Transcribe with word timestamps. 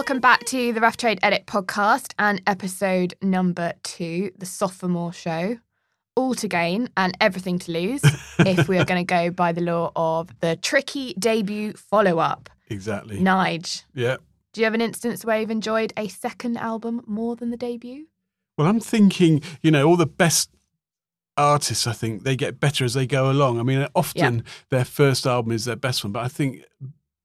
welcome 0.00 0.18
back 0.18 0.42
to 0.46 0.72
the 0.72 0.80
Rough 0.80 0.96
Trade 0.96 1.18
Edit 1.22 1.44
podcast 1.44 2.14
and 2.18 2.40
episode 2.46 3.12
number 3.20 3.74
two, 3.82 4.30
the 4.38 4.46
sophomore 4.46 5.12
show. 5.12 5.58
All 6.16 6.34
to 6.36 6.48
gain 6.48 6.88
and 6.96 7.14
everything 7.20 7.58
to 7.58 7.72
lose 7.72 8.00
if 8.38 8.66
we 8.66 8.78
are 8.78 8.86
going 8.86 9.04
to 9.04 9.14
go 9.14 9.30
by 9.30 9.52
the 9.52 9.60
law 9.60 9.92
of 9.94 10.30
the 10.40 10.56
tricky 10.56 11.12
debut 11.18 11.74
follow 11.74 12.18
up. 12.18 12.48
Exactly. 12.70 13.18
Nige, 13.20 13.84
Yeah. 13.94 14.16
do 14.54 14.62
you 14.62 14.64
have 14.64 14.72
an 14.72 14.80
instance 14.80 15.22
where 15.22 15.38
you've 15.38 15.50
enjoyed 15.50 15.92
a 15.98 16.08
second 16.08 16.56
album 16.56 17.02
more 17.06 17.36
than 17.36 17.50
the 17.50 17.58
debut? 17.58 18.06
Well, 18.56 18.68
I'm 18.68 18.80
thinking, 18.80 19.42
you 19.60 19.70
know, 19.70 19.86
all 19.86 19.98
the 19.98 20.06
best 20.06 20.48
artists, 21.36 21.86
I 21.86 21.92
think 21.92 22.22
they 22.22 22.36
get 22.36 22.58
better 22.58 22.86
as 22.86 22.94
they 22.94 23.06
go 23.06 23.30
along. 23.30 23.60
I 23.60 23.64
mean, 23.64 23.80
uh, 23.80 23.88
often 23.94 24.44
their 24.70 24.86
first 24.86 25.26
album 25.26 25.52
is 25.52 25.66
their 25.66 25.76
best 25.76 26.02
one, 26.04 26.12
but 26.14 26.24
I 26.24 26.28
think 26.28 26.64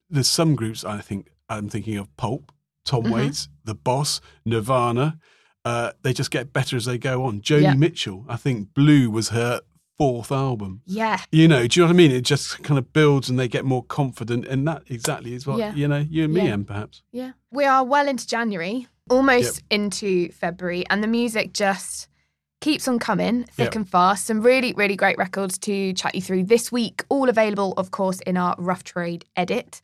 there's 0.10 0.28
some 0.28 0.56
groups 0.58 0.84
I 0.84 1.00
think 1.00 1.30
I'm 1.48 1.70
thinking 1.70 1.96
of 1.98 2.14
Pulp, 2.18 2.52
Tom 2.86 3.04
Mhm. 3.06 3.12
Waits, 3.12 3.50
The 3.66 3.76
Boss, 3.76 4.22
Nirvana. 4.46 5.18
Uh, 5.66 5.92
they 6.04 6.14
just 6.14 6.32
get 6.32 6.54
better 6.54 6.78
as 6.78 6.86
they 6.86 6.98
go 6.98 7.24
on. 7.24 7.42
Joni 7.42 7.64
Yeah. 7.64 7.74
Mitchell, 7.74 8.24
I 8.30 8.38
think 8.38 8.74
Blue 8.74 9.10
was 9.10 9.30
her 9.30 9.62
fourth 9.98 10.32
album. 10.32 10.82
Yeah. 10.86 11.20
You 11.32 11.48
know, 11.48 11.66
do 11.68 11.80
you 11.80 11.84
know 11.84 11.88
what 11.88 11.94
I 11.96 11.98
mean? 11.98 12.12
It 12.12 12.22
just 12.22 12.62
kind 12.64 12.78
of 12.78 12.94
builds 12.94 13.30
and 13.30 13.40
they 13.40 13.48
get 13.48 13.66
more 13.66 13.84
confident, 13.84 14.46
and 14.46 14.68
that 14.68 14.84
exactly 14.90 15.34
is 15.34 15.48
what 15.48 15.58
Yeah. 15.58 15.74
you 15.74 15.88
know 15.88 16.06
you 16.08 16.26
and 16.26 16.34
me, 16.34 16.44
Yeah. 16.46 16.52
Em, 16.54 16.66
perhaps. 16.66 17.02
Yeah. 17.12 17.32
We 17.52 17.66
are 17.66 17.84
well 17.84 18.08
into 18.08 18.28
January, 18.28 18.88
almost 19.10 19.64
into 19.72 20.30
February, 20.34 20.86
and 20.90 21.02
the 21.04 21.08
music 21.08 21.54
just 21.54 22.08
keeps 22.62 22.88
on 22.88 23.00
coming 23.00 23.44
thick 23.46 23.66
Yep. 23.68 23.76
and 23.76 23.90
fast. 23.90 24.26
Some 24.26 24.42
really, 24.42 24.74
really 24.74 24.96
great 24.96 25.18
records 25.18 25.58
to 25.60 25.94
chat 25.94 26.14
you 26.16 26.22
through 26.22 26.44
this 26.46 26.72
week, 26.72 27.04
all 27.10 27.30
available, 27.30 27.74
of 27.78 27.92
course, 27.92 28.20
in 28.22 28.38
our 28.38 28.56
Rough 28.58 28.84
Trade 28.84 29.26
edit. 29.36 29.82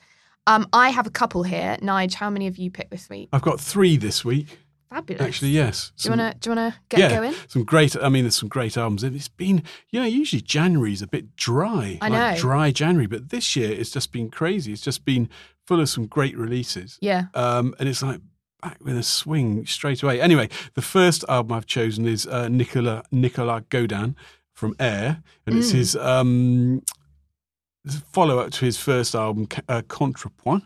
Um, 0.47 0.67
I 0.73 0.89
have 0.89 1.05
a 1.07 1.11
couple 1.11 1.43
here. 1.43 1.77
Nige, 1.81 2.15
how 2.15 2.29
many 2.29 2.45
have 2.45 2.57
you 2.57 2.71
picked 2.71 2.91
this 2.91 3.09
week? 3.09 3.29
I've 3.31 3.41
got 3.43 3.59
three 3.59 3.97
this 3.97 4.25
week. 4.25 4.57
Fabulous. 4.89 5.21
Actually, 5.21 5.51
yes. 5.51 5.91
Do 5.95 6.01
you 6.01 6.03
Some- 6.03 6.19
wanna 6.19 6.35
do 6.39 6.49
you 6.49 6.55
get 6.89 6.99
yeah, 6.99 7.09
going? 7.15 7.33
some 7.47 7.63
great. 7.63 7.95
I 7.95 8.09
mean, 8.09 8.23
there's 8.25 8.35
some 8.35 8.49
great 8.49 8.75
albums. 8.75 9.03
It's 9.03 9.29
been, 9.29 9.63
you 9.89 9.99
know, 10.01 10.05
usually 10.05 10.41
January's 10.41 11.01
a 11.01 11.07
bit 11.07 11.35
dry, 11.37 11.97
I 12.01 12.09
like 12.09 12.35
know. 12.35 12.41
dry 12.41 12.71
January, 12.71 13.07
but 13.07 13.29
this 13.29 13.55
year 13.55 13.71
it's 13.71 13.91
just 13.91 14.11
been 14.11 14.29
crazy. 14.29 14.73
It's 14.73 14.81
just 14.81 15.05
been 15.05 15.29
full 15.65 15.79
of 15.79 15.87
some 15.87 16.07
great 16.07 16.37
releases, 16.37 16.97
Yeah. 17.01 17.25
um, 17.35 17.73
and 17.79 17.87
it's 17.87 18.03
like 18.03 18.19
back 18.61 18.79
with 18.83 18.97
a 18.97 19.03
swing 19.03 19.65
straight 19.65 20.03
away. 20.03 20.19
Anyway, 20.19 20.49
the 20.73 20.81
first 20.81 21.23
album 21.29 21.53
I've 21.53 21.65
chosen 21.67 22.05
is 22.05 22.27
uh, 22.27 22.49
Nicolas 22.49 23.03
Nicolas 23.11 23.63
Godin 23.69 24.17
from 24.51 24.75
Air, 24.77 25.23
and 25.45 25.57
it's 25.57 25.71
Mm. 25.71 25.75
his 25.75 25.95
um, 25.95 26.81
follow 27.87 28.39
up 28.39 28.51
to 28.51 28.65
his 28.65 28.77
first 28.77 29.15
album, 29.15 29.47
uh, 29.67 29.81
Contrepoint, 29.87 30.63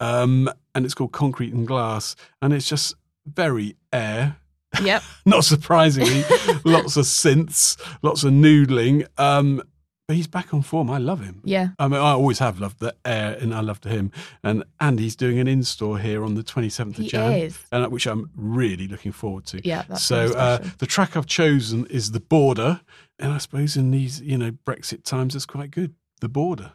um, 0.00 0.50
and 0.74 0.84
it's 0.84 0.94
called 0.94 1.12
Concrete 1.12 1.52
and 1.52 1.66
Glass, 1.66 2.16
and 2.40 2.52
it's 2.52 2.68
just 2.68 2.94
very 3.26 3.76
Air 3.92 4.36
Yep. 4.82 5.02
not 5.26 5.44
surprisingly, 5.44 6.24
lots 6.64 6.96
of 6.96 7.04
synths, 7.04 7.80
lots 8.02 8.24
of 8.24 8.32
noodling. 8.32 9.06
Um, 9.18 9.62
but 10.06 10.16
he's 10.16 10.26
back 10.26 10.54
on 10.54 10.62
form. 10.62 10.90
I 10.90 10.96
love 10.96 11.20
him. 11.20 11.42
Yeah. 11.44 11.68
I 11.78 11.86
mean, 11.86 12.00
I 12.00 12.12
always 12.12 12.38
have 12.38 12.60
loved 12.60 12.80
the 12.80 12.94
air, 13.04 13.36
and 13.38 13.54
I 13.54 13.60
loved 13.60 13.84
him. 13.84 14.10
And 14.42 14.64
and 14.80 14.98
he's 14.98 15.14
doing 15.14 15.38
an 15.38 15.46
in 15.46 15.62
store 15.62 15.98
here 15.98 16.24
on 16.24 16.34
the 16.34 16.42
twenty 16.42 16.70
seventh 16.70 16.98
of 16.98 17.06
Jan, 17.06 17.32
is. 17.32 17.58
and 17.70 17.84
uh, 17.84 17.88
which 17.90 18.06
I'm 18.06 18.30
really 18.34 18.88
looking 18.88 19.12
forward 19.12 19.44
to. 19.46 19.66
Yeah. 19.66 19.84
That's 19.86 20.02
so 20.02 20.32
uh, 20.34 20.66
the 20.78 20.86
track 20.86 21.14
I've 21.14 21.26
chosen 21.26 21.84
is 21.86 22.12
the 22.12 22.20
border, 22.20 22.80
and 23.18 23.32
I 23.32 23.38
suppose 23.38 23.76
in 23.76 23.90
these 23.90 24.22
you 24.22 24.38
know 24.38 24.52
Brexit 24.52 25.04
times, 25.04 25.36
it's 25.36 25.46
quite 25.46 25.70
good. 25.70 25.94
The 26.20 26.28
border. 26.28 26.72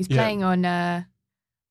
He's 0.08 0.16
Yeah. 0.16 0.22
playing 0.24 0.44
on 0.44 0.66
uh 0.66 1.04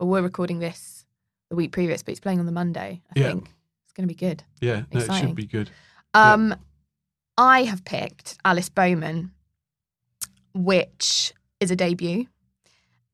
well, 0.01 0.09
we're 0.09 0.23
recording 0.23 0.59
this 0.59 1.05
the 1.51 1.57
week 1.57 1.71
previous, 1.73 2.03
but 2.03 2.11
he's 2.13 2.21
playing 2.21 2.41
on 2.41 2.47
the 2.47 2.53
Monday, 2.53 3.01
I 3.15 3.21
Yeah. 3.21 3.29
think. 3.29 3.45
It's 3.85 3.93
gonna 3.93 4.09
be 4.09 4.15
good. 4.15 4.43
Yeah, 4.61 4.83
no, 4.93 5.01
it 5.01 5.13
should 5.15 5.37
be 5.37 5.47
good. 5.47 5.71
Yeah. 6.15 6.33
Um, 6.33 6.55
I 7.39 7.63
have 7.65 7.85
picked 7.85 8.37
Alice 8.45 8.69
Boman, 8.69 9.31
which 10.53 11.33
is 11.61 11.71
a 11.71 11.77
debut, 11.77 12.27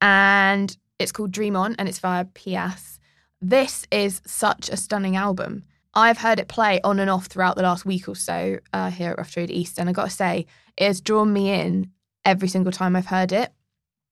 and 0.00 0.76
it's 0.98 1.12
called 1.12 1.32
Dream 1.32 1.56
On, 1.56 1.74
and 1.78 1.88
it's 1.88 1.98
via 1.98 2.24
PS. 2.24 2.98
This 3.42 3.86
is 3.90 4.20
such 4.26 4.68
a 4.68 4.76
stunning 4.76 5.16
album. 5.16 5.64
I've 5.94 6.18
heard 6.18 6.38
it 6.38 6.48
play 6.48 6.80
on 6.82 6.98
and 7.00 7.10
off 7.10 7.26
throughout 7.26 7.56
the 7.56 7.62
last 7.62 7.84
week 7.84 8.08
or 8.08 8.14
so 8.14 8.58
uh, 8.72 8.90
here 8.90 9.10
at 9.10 9.18
Rough 9.18 9.32
Trade 9.32 9.50
East, 9.50 9.78
and 9.78 9.88
I 9.88 9.92
got 9.92 10.04
to 10.04 10.10
say, 10.10 10.46
it 10.76 10.86
has 10.86 11.00
drawn 11.00 11.32
me 11.32 11.50
in 11.50 11.90
every 12.24 12.48
single 12.48 12.72
time 12.72 12.94
I've 12.96 13.06
heard 13.06 13.32
it. 13.32 13.52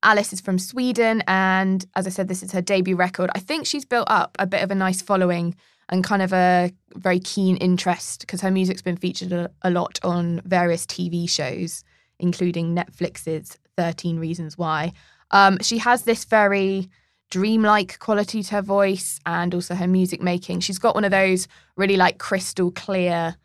Alice 0.03 0.33
is 0.33 0.41
from 0.41 0.59
Sweden, 0.59 1.23
and 1.27 1.85
as 1.97 2.07
I 2.07 2.11
said, 2.11 2.29
this 2.29 2.43
is 2.43 2.53
her 2.53 2.63
debut 2.63 2.97
record. 2.97 3.31
I 3.35 3.41
think 3.41 3.67
she's 3.67 3.85
built 3.85 4.09
up 4.09 4.37
a 4.39 4.47
bit 4.47 4.63
of 4.63 4.71
a 4.71 4.75
nice 4.75 5.03
following 5.03 5.55
and 5.89 6.05
kind 6.05 6.23
of 6.23 6.33
a 6.33 6.71
very 6.95 7.19
keen 7.19 7.57
interest 7.57 8.21
because 8.21 8.41
her 8.41 8.51
music's 8.51 8.83
been 8.83 8.97
featured 8.97 9.33
a, 9.33 9.71
lot 9.71 9.99
on 10.05 10.41
various 10.45 10.87
TV 10.87 11.29
shows, 11.29 11.83
including 12.19 12.77
Netflix's 12.77 13.59
13 13.77 14.19
Reasons 14.19 14.59
Why. 14.59 14.93
Um, 15.31 15.59
she 15.61 15.79
has 15.79 16.03
this 16.03 16.25
very 16.25 16.89
dreamlike 17.31 17.99
quality 17.99 18.43
to 18.43 18.55
her 18.57 18.63
voice 18.63 19.19
and 19.27 19.55
also 19.55 19.75
her 19.75 19.87
music 19.87 20.21
making. 20.21 20.61
She's 20.61 20.79
got 20.79 20.95
one 20.95 21.05
of 21.05 21.11
those 21.11 21.49
really 21.77 21.97
like 21.97 22.19
crystal 22.19 22.71
clear 22.71 23.37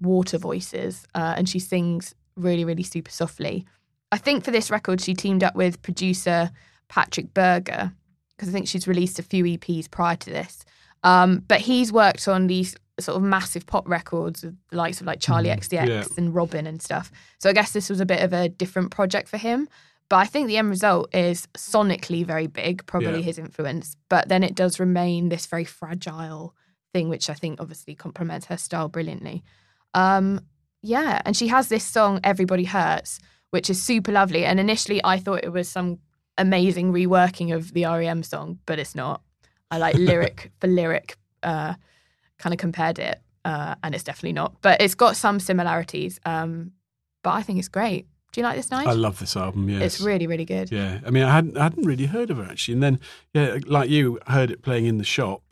water 0.00 0.38
voices 0.38 1.06
uh, 1.14 1.34
and 1.36 1.48
she 1.48 1.58
sings 1.58 2.14
really, 2.36 2.64
really 2.64 2.82
super 2.82 3.10
softly. 3.10 3.66
I 4.14 4.18
think 4.18 4.44
for 4.44 4.50
this 4.52 4.70
record, 4.70 5.00
she 5.00 5.12
teamed 5.14 5.42
up 5.42 5.56
with 5.56 5.82
producer 5.82 6.50
Patrik 6.88 7.34
Berger 7.34 7.92
because 8.36 8.48
I 8.48 8.52
think 8.52 8.68
she's 8.68 8.86
released 8.86 9.18
a 9.18 9.22
few 9.22 9.44
EPs 9.44 9.90
prior 9.90 10.16
to 10.16 10.30
this. 10.30 10.64
Um, 11.02 11.42
but 11.48 11.60
he's 11.60 11.92
worked 11.92 12.26
on 12.28 12.46
these 12.46 12.76
sort 13.00 13.16
of 13.16 13.22
massive 13.22 13.66
pop 13.66 13.88
records 13.88 14.44
with 14.44 14.56
the 14.70 14.76
likes 14.76 15.00
of 15.00 15.06
like 15.06 15.18
Charli 15.18 15.48
Mhm, 15.48 15.58
XCX 15.58 15.86
yeah. 15.88 16.04
and 16.16 16.32
Robyn 16.34 16.66
and 16.66 16.80
stuff. 16.80 17.10
So 17.40 17.50
I 17.50 17.52
guess 17.52 17.72
this 17.72 17.90
was 17.90 18.00
a 18.00 18.06
bit 18.06 18.22
of 18.22 18.32
a 18.32 18.48
different 18.48 18.92
project 18.92 19.28
for 19.28 19.36
him. 19.36 19.68
But 20.08 20.16
I 20.16 20.26
think 20.26 20.46
the 20.46 20.58
end 20.58 20.70
result 20.70 21.12
is 21.14 21.46
sonically 21.54 22.24
very 22.24 22.46
big, 22.46 22.86
probably 22.86 23.18
Yeah. 23.18 23.24
his 23.30 23.38
influence. 23.38 23.96
But 24.08 24.28
then 24.28 24.42
it 24.44 24.54
does 24.54 24.78
remain 24.78 25.28
this 25.28 25.46
very 25.46 25.64
fragile 25.64 26.54
thing, 26.92 27.08
which 27.08 27.28
I 27.28 27.34
think 27.34 27.60
obviously 27.60 27.94
complements 27.96 28.46
her 28.46 28.56
style 28.56 28.88
brilliantly. 28.88 29.42
Um, 29.94 30.40
yeah, 30.82 31.20
and 31.24 31.36
she 31.36 31.48
has 31.48 31.68
this 31.68 31.82
song 31.84 32.20
"Everybody 32.22 32.64
Hurts," 32.64 33.18
which 33.54 33.70
is 33.70 33.80
super 33.80 34.10
lovely. 34.10 34.44
And 34.44 34.58
initially, 34.58 35.00
I 35.04 35.16
thought 35.16 35.44
it 35.44 35.52
was 35.52 35.68
some 35.68 36.00
amazing 36.36 36.92
reworking 36.92 37.54
of 37.54 37.72
the 37.72 37.84
REM 37.84 38.24
song, 38.24 38.58
but 38.66 38.80
it's 38.80 38.96
not. 38.96 39.22
I 39.70 39.78
like 39.78 39.94
lyric 40.10 40.50
for 40.60 40.66
lyric, 40.66 41.16
uh, 41.44 41.74
kind 42.36 42.52
of 42.52 42.58
compared 42.58 42.98
it, 42.98 43.22
uh, 43.44 43.76
and 43.84 43.94
it's 43.94 44.02
definitely 44.02 44.32
not. 44.32 44.60
But 44.60 44.80
it's 44.80 44.96
got 44.96 45.14
some 45.14 45.38
similarities. 45.38 46.18
Um, 46.26 46.72
but 47.22 47.30
I 47.30 47.42
think 47.42 47.60
it's 47.60 47.68
great. 47.68 48.08
Do 48.32 48.40
you 48.40 48.44
like 48.44 48.56
this 48.56 48.72
night? 48.72 48.88
I 48.88 48.92
love 48.94 49.20
this 49.20 49.36
album. 49.36 49.68
Yes, 49.68 49.82
It's 49.82 50.00
really, 50.00 50.26
really 50.26 50.44
good. 50.44 50.72
Yeah, 50.72 50.98
I 51.06 51.10
mean, 51.10 51.22
I 51.22 51.32
hadn't, 51.32 51.56
I 51.56 51.62
hadn't 51.62 51.86
really 51.86 52.06
heard 52.06 52.30
of 52.30 52.38
her 52.38 52.44
actually, 52.50 52.74
and 52.74 52.82
then 52.82 52.98
yeah, 53.34 53.58
like 53.66 53.88
you, 53.88 54.18
heard 54.26 54.50
it 54.50 54.62
playing 54.62 54.86
in 54.86 54.98
the 54.98 55.04
shop. 55.04 55.43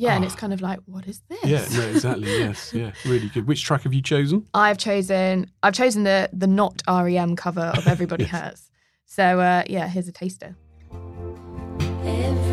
Yeah, 0.00 0.16
and 0.16 0.24
it's 0.24 0.34
kind 0.34 0.54
of 0.54 0.62
like, 0.62 0.78
what 0.86 1.06
is 1.06 1.20
this? 1.28 1.44
Yeah, 1.44 1.66
no, 1.78 1.88
exactly. 1.90 2.26
yes, 2.38 2.72
yeah, 2.72 2.92
really 3.04 3.28
good. 3.28 3.46
Which 3.46 3.62
track 3.62 3.82
have 3.82 3.92
you 3.92 4.00
chosen? 4.00 4.46
I've 4.54 4.78
chosen 4.78 5.50
I've 5.62 5.74
chosen 5.74 6.04
the 6.04 6.30
the 6.32 6.46
not 6.46 6.80
REM 6.88 7.36
cover 7.36 7.70
of 7.76 7.86
Everybody 7.94 8.24
Yes. 8.24 8.32
Hurts. 8.32 8.70
So 9.04 9.40
uh, 9.40 9.64
yeah, 9.66 9.88
here's 9.88 10.08
a 10.08 10.12
taster. 10.12 10.56
Every 12.02 12.49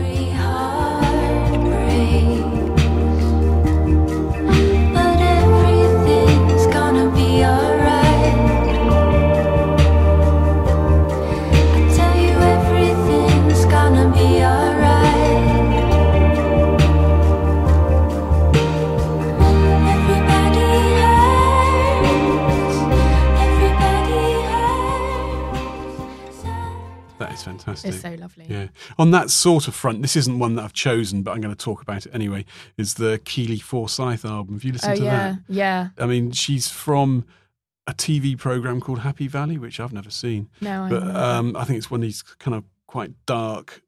fantastic. 27.75 27.93
It's 27.93 28.01
so 28.01 28.13
lovely. 28.21 28.45
Yeah. 28.49 28.67
On 28.97 29.11
that 29.11 29.29
sort 29.29 29.67
of 29.67 29.75
front, 29.75 30.01
this 30.01 30.15
isn't 30.15 30.39
one 30.39 30.55
that 30.55 30.63
I've 30.63 30.73
chosen, 30.73 31.21
but 31.23 31.31
I'm 31.31 31.41
going 31.41 31.55
to 31.55 31.63
talk 31.63 31.81
about 31.81 32.05
it 32.05 32.11
anyway. 32.15 32.45
Is 32.77 32.95
the 32.95 33.19
Keeley 33.25 33.59
Forsyth 33.59 34.25
album? 34.25 34.55
Have 34.55 34.63
you 34.63 34.73
listened 34.73 34.93
Oh 34.93 34.95
to 34.97 35.03
yeah, 35.03 35.15
that? 35.33 35.39
yeah. 35.47 35.89
Yeah. 35.97 36.03
I 36.03 36.07
mean, 36.07 36.31
she's 36.31 36.67
from 36.69 37.25
a 37.85 37.93
TV 37.93 38.37
program 38.37 38.81
called 38.81 38.99
Happy 38.99 39.27
Valley, 39.27 39.57
which 39.57 39.79
I've 39.79 39.93
never 39.93 40.09
seen, 40.09 40.49
No, 40.59 40.83
I 40.83 40.89
but 40.89 41.15
um, 41.15 41.55
I 41.55 41.63
think 41.63 41.77
it's 41.77 41.89
one 41.91 41.99
of 42.01 42.03
these 42.03 42.21
kind 42.21 42.55
of 42.55 42.63
quite 42.87 43.11
dark 43.25 43.81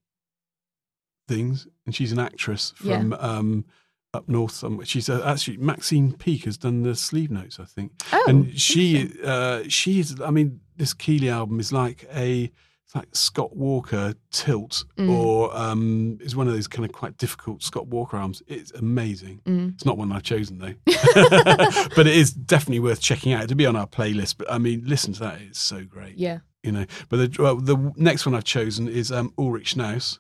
things. 1.28 1.68
And 1.86 1.96
she's 1.96 2.12
an 2.12 2.20
actress 2.20 2.74
Yeah. 2.84 3.00
from 3.00 3.14
um, 3.14 3.66
up 4.14 4.28
north 4.28 4.54
somewhere. 4.54 4.86
She's 4.86 5.10
uh, 5.10 5.22
actually 5.26 5.58
Maxine 5.58 6.14
Peake 6.14 6.46
has 6.46 6.58
done 6.58 6.84
the 6.84 6.96
sleeve 6.96 7.30
notes, 7.32 7.60
I 7.60 7.66
think. 7.66 7.92
oh, 8.14 8.26
and 8.28 8.60
she 8.60 9.12
uh, 9.24 9.64
she 9.68 10.00
is. 10.00 10.20
I 10.22 10.32
mean, 10.32 10.62
this 10.78 10.94
Keeley 10.94 11.30
album 11.30 11.60
is 11.60 11.72
like 11.72 12.08
a 12.14 12.52
like 12.96 13.08
Scott 13.16 13.56
Walker 13.56 14.16
tilt, 14.32 14.84
Mm. 14.98 15.10
or 15.16 15.56
um, 15.56 16.18
is 16.22 16.36
one 16.36 16.48
of 16.48 16.54
those 16.54 16.68
kind 16.68 16.86
of 16.86 16.92
quite 16.92 17.18
difficult 17.18 17.62
Scott 17.64 17.88
Walker 17.88 18.18
arms. 18.18 18.42
It's 18.48 18.72
amazing. 18.72 19.42
Mm. 19.46 19.76
It's 19.76 19.86
not 19.86 19.98
one 19.98 20.12
I've 20.12 20.24
chosen 20.24 20.58
though, 20.60 20.74
but 21.96 22.08
it 22.08 22.16
is 22.16 22.32
definitely 22.32 22.80
worth 22.80 23.02
checking 23.02 23.34
out 23.34 23.48
to 23.50 23.56
be 23.56 23.66
on 23.66 23.76
our 23.76 23.88
playlist. 23.88 24.36
But 24.38 24.52
I 24.52 24.58
mean, 24.58 24.84
listen 24.86 25.14
to 25.14 25.20
that; 25.22 25.40
it's 25.42 25.60
so 25.60 25.84
great. 25.84 26.18
yeah, 26.18 26.40
You 26.64 26.72
know. 26.72 26.86
But 27.10 27.18
the 27.34 27.42
well, 27.44 27.56
the 27.58 27.94
next 27.96 28.26
one 28.26 28.36
I've 28.36 28.44
chosen 28.44 28.88
is 28.88 29.12
um, 29.12 29.34
Ulrich 29.38 29.76
Schnauss 29.76 30.20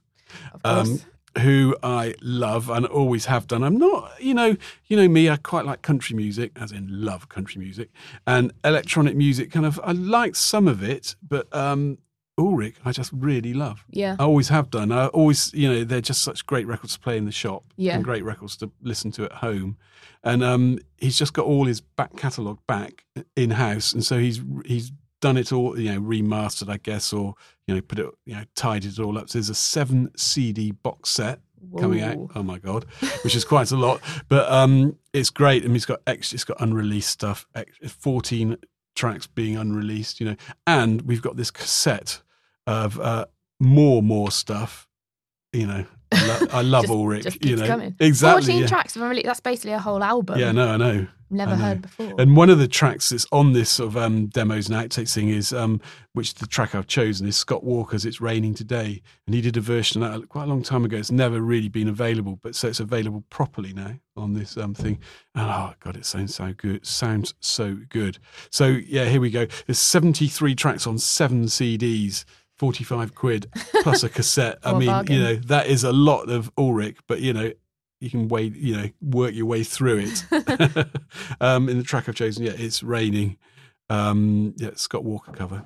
um, 0.63 0.99
who 1.39 1.75
I 1.83 2.15
love 2.21 2.69
and 2.69 2.85
always 2.85 3.25
have 3.25 3.47
done. 3.47 3.63
I'm 3.63 3.77
not, 3.77 4.11
you 4.19 4.33
know, 4.33 4.55
you 4.87 4.97
know 4.97 5.07
me. 5.07 5.29
I 5.29 5.37
quite 5.37 5.65
like 5.65 5.81
country 5.81 6.15
music, 6.15 6.51
as 6.55 6.71
in 6.71 6.87
love 6.89 7.29
country 7.29 7.61
music, 7.61 7.89
and 8.27 8.51
electronic 8.63 9.15
music. 9.15 9.51
Kind 9.51 9.65
of, 9.65 9.79
I 9.83 9.91
like 9.91 10.35
some 10.35 10.67
of 10.67 10.83
it, 10.83 11.15
but 11.27 11.51
um, 11.55 11.97
Ulrich, 12.39 12.75
I 12.85 12.91
just 12.91 13.11
really 13.13 13.53
love. 13.53 13.85
yeah, 13.89 14.15
I 14.19 14.23
always 14.23 14.49
have 14.49 14.69
done. 14.69 14.91
I 14.91 15.07
always, 15.07 15.53
you 15.53 15.67
know, 15.71 15.83
they're 15.83 16.01
just 16.01 16.23
such 16.23 16.45
great 16.45 16.65
records 16.67 16.93
to 16.93 16.99
play 16.99 17.17
in 17.17 17.25
the 17.25 17.31
shop, 17.31 17.63
Yeah. 17.77 17.95
and 17.95 18.03
great 18.03 18.23
records 18.23 18.55
to 18.57 18.71
listen 18.81 19.11
to 19.13 19.25
at 19.25 19.33
home. 19.33 19.77
And 20.23 20.43
um, 20.43 20.79
he's 20.97 21.17
just 21.17 21.33
got 21.33 21.45
all 21.45 21.65
his 21.65 21.81
back 21.81 22.15
catalogue 22.17 22.59
back 22.67 23.05
in 23.35 23.51
house, 23.51 23.93
and 23.93 24.03
so 24.03 24.17
he's 24.17 24.41
he's 24.65 24.91
done 25.21 25.35
it 25.37 25.51
all, 25.51 25.77
you 25.77 25.93
know, 25.93 25.99
remastered, 26.01 26.69
I 26.69 26.77
guess, 26.77 27.11
or 27.13 27.35
you 27.67 27.75
know, 27.75 27.81
put 27.81 27.99
it, 27.99 28.07
you 28.25 28.35
know, 28.35 28.43
tidied 28.55 28.93
it 28.93 28.99
all 28.99 29.17
up. 29.17 29.29
So 29.29 29.37
there's 29.37 29.49
a 29.49 29.55
seven 29.55 30.11
CD 30.15 30.71
box 30.71 31.09
set 31.09 31.39
coming 31.77 32.01
out. 32.01 32.17
Oh 32.35 32.43
my 32.43 32.57
god, 32.57 32.85
which 33.23 33.35
is 33.35 33.43
quite 33.45 33.71
a 33.71 33.75
lot, 33.77 34.01
but 34.29 34.49
um, 34.51 34.97
it's 35.13 35.29
great. 35.29 35.63
And 35.65 35.73
he's 35.73 35.85
got 35.85 35.99
ex, 36.07 36.31
it's 36.33 36.45
got 36.45 36.59
unreleased 36.61 37.09
stuff, 37.09 37.45
fourteen 37.87 38.57
tracks 38.95 39.27
being 39.27 39.55
unreleased, 39.55 40.19
you 40.19 40.25
know, 40.25 40.35
and 40.67 41.01
we've 41.03 41.21
got 41.21 41.37
this 41.37 41.51
cassette 41.51 42.21
of 42.69 42.99
uh, 42.99 43.25
more 43.59 44.01
more 44.01 44.31
stuff. 44.31 44.87
You 45.53 45.65
know, 45.65 45.85
I, 46.11 46.27
lo- 46.27 46.47
I 46.51 46.61
love 46.61 46.83
Just- 46.83 46.93
Ulrich. 46.93 47.23
just 47.23 47.45
you 47.45 47.55
know, 47.55 47.67
coming. 47.67 47.95
exactly. 47.99 48.43
Fourteen 48.43 48.61
yeah. 48.61 48.67
tracks. 48.67 48.93
That's 48.93 49.39
basically 49.39 49.73
a 49.73 49.79
whole 49.79 50.03
album. 50.03 50.39
Yeah, 50.39 50.51
no, 50.51 50.69
I 50.69 50.77
know. 50.77 51.07
never 51.31 51.53
I 51.53 51.55
know. 51.55 51.63
heard 51.63 51.81
before. 51.81 52.15
And 52.19 52.35
one 52.37 52.51
of 52.51 52.59
the 52.59 52.67
tracks 52.67 53.09
that's 53.09 53.25
on 53.31 53.53
this 53.53 53.69
sort 53.71 53.89
of 53.89 53.97
um, 53.97 54.27
demos 54.27 54.69
and 54.69 54.77
outtakes 54.77 55.13
thing 55.13 55.29
is, 55.29 55.51
um, 55.53 55.81
which 56.13 56.35
the 56.35 56.45
track 56.45 56.75
I've 56.75 56.85
chosen 56.87 57.27
is 57.27 57.35
Scott 57.35 57.63
Walker's 57.63 58.05
"It's 58.05 58.21
Raining 58.21 58.53
Today," 58.53 59.01
and 59.25 59.33
he 59.33 59.41
did 59.41 59.57
a 59.57 59.61
version 59.61 60.03
of 60.03 60.21
that 60.21 60.29
quite 60.29 60.43
a 60.43 60.47
long 60.47 60.61
time 60.61 60.85
ago. 60.85 60.97
It's 60.97 61.11
never 61.11 61.41
really 61.41 61.69
been 61.69 61.87
available, 61.87 62.37
but 62.43 62.55
so 62.55 62.67
it's 62.67 62.79
available 62.79 63.23
properly 63.31 63.73
now 63.73 63.95
on 64.15 64.33
this 64.33 64.55
um, 64.57 64.75
thing. 64.75 64.99
And 65.33 65.49
oh 65.49 65.73
god, 65.79 65.97
it 65.97 66.05
sounds 66.05 66.35
so 66.35 66.53
good. 66.53 66.85
Sounds 66.85 67.33
so 67.39 67.77
good. 67.89 68.19
So 68.51 68.67
yeah, 68.67 69.05
here 69.05 69.21
we 69.21 69.31
go. 69.31 69.47
There's 69.65 69.79
73 69.79 70.53
tracks 70.53 70.85
on 70.85 70.99
seven 70.99 71.45
CDs. 71.45 72.25
45 72.59 73.15
quid 73.15 73.49
plus 73.81 74.03
a 74.03 74.09
cassette. 74.09 74.59
I 74.63 74.77
mean, 74.77 74.87
bargain. 74.87 75.15
you 75.15 75.23
know, 75.23 75.35
that 75.47 75.67
is 75.67 75.83
a 75.83 75.93
lot 75.93 76.29
of 76.29 76.51
Ulrich, 76.57 76.97
but 77.07 77.21
you 77.21 77.33
know, 77.33 77.51
you 78.01 78.09
can 78.09 78.27
wait, 78.27 78.55
you 78.55 78.77
know, 78.77 78.89
work 79.01 79.33
your 79.33 79.45
way 79.45 79.63
through 79.63 80.05
it. 80.05 80.25
um, 81.41 81.69
in 81.69 81.77
the 81.77 81.83
track 81.83 82.07
I've 82.07 82.15
chosen, 82.15 82.45
yeah, 82.45 82.53
it's 82.55 82.83
raining. 82.83 83.37
Um, 83.89 84.53
yeah, 84.57 84.71
Scott 84.75 85.03
Walker 85.03 85.31
cover. 85.31 85.65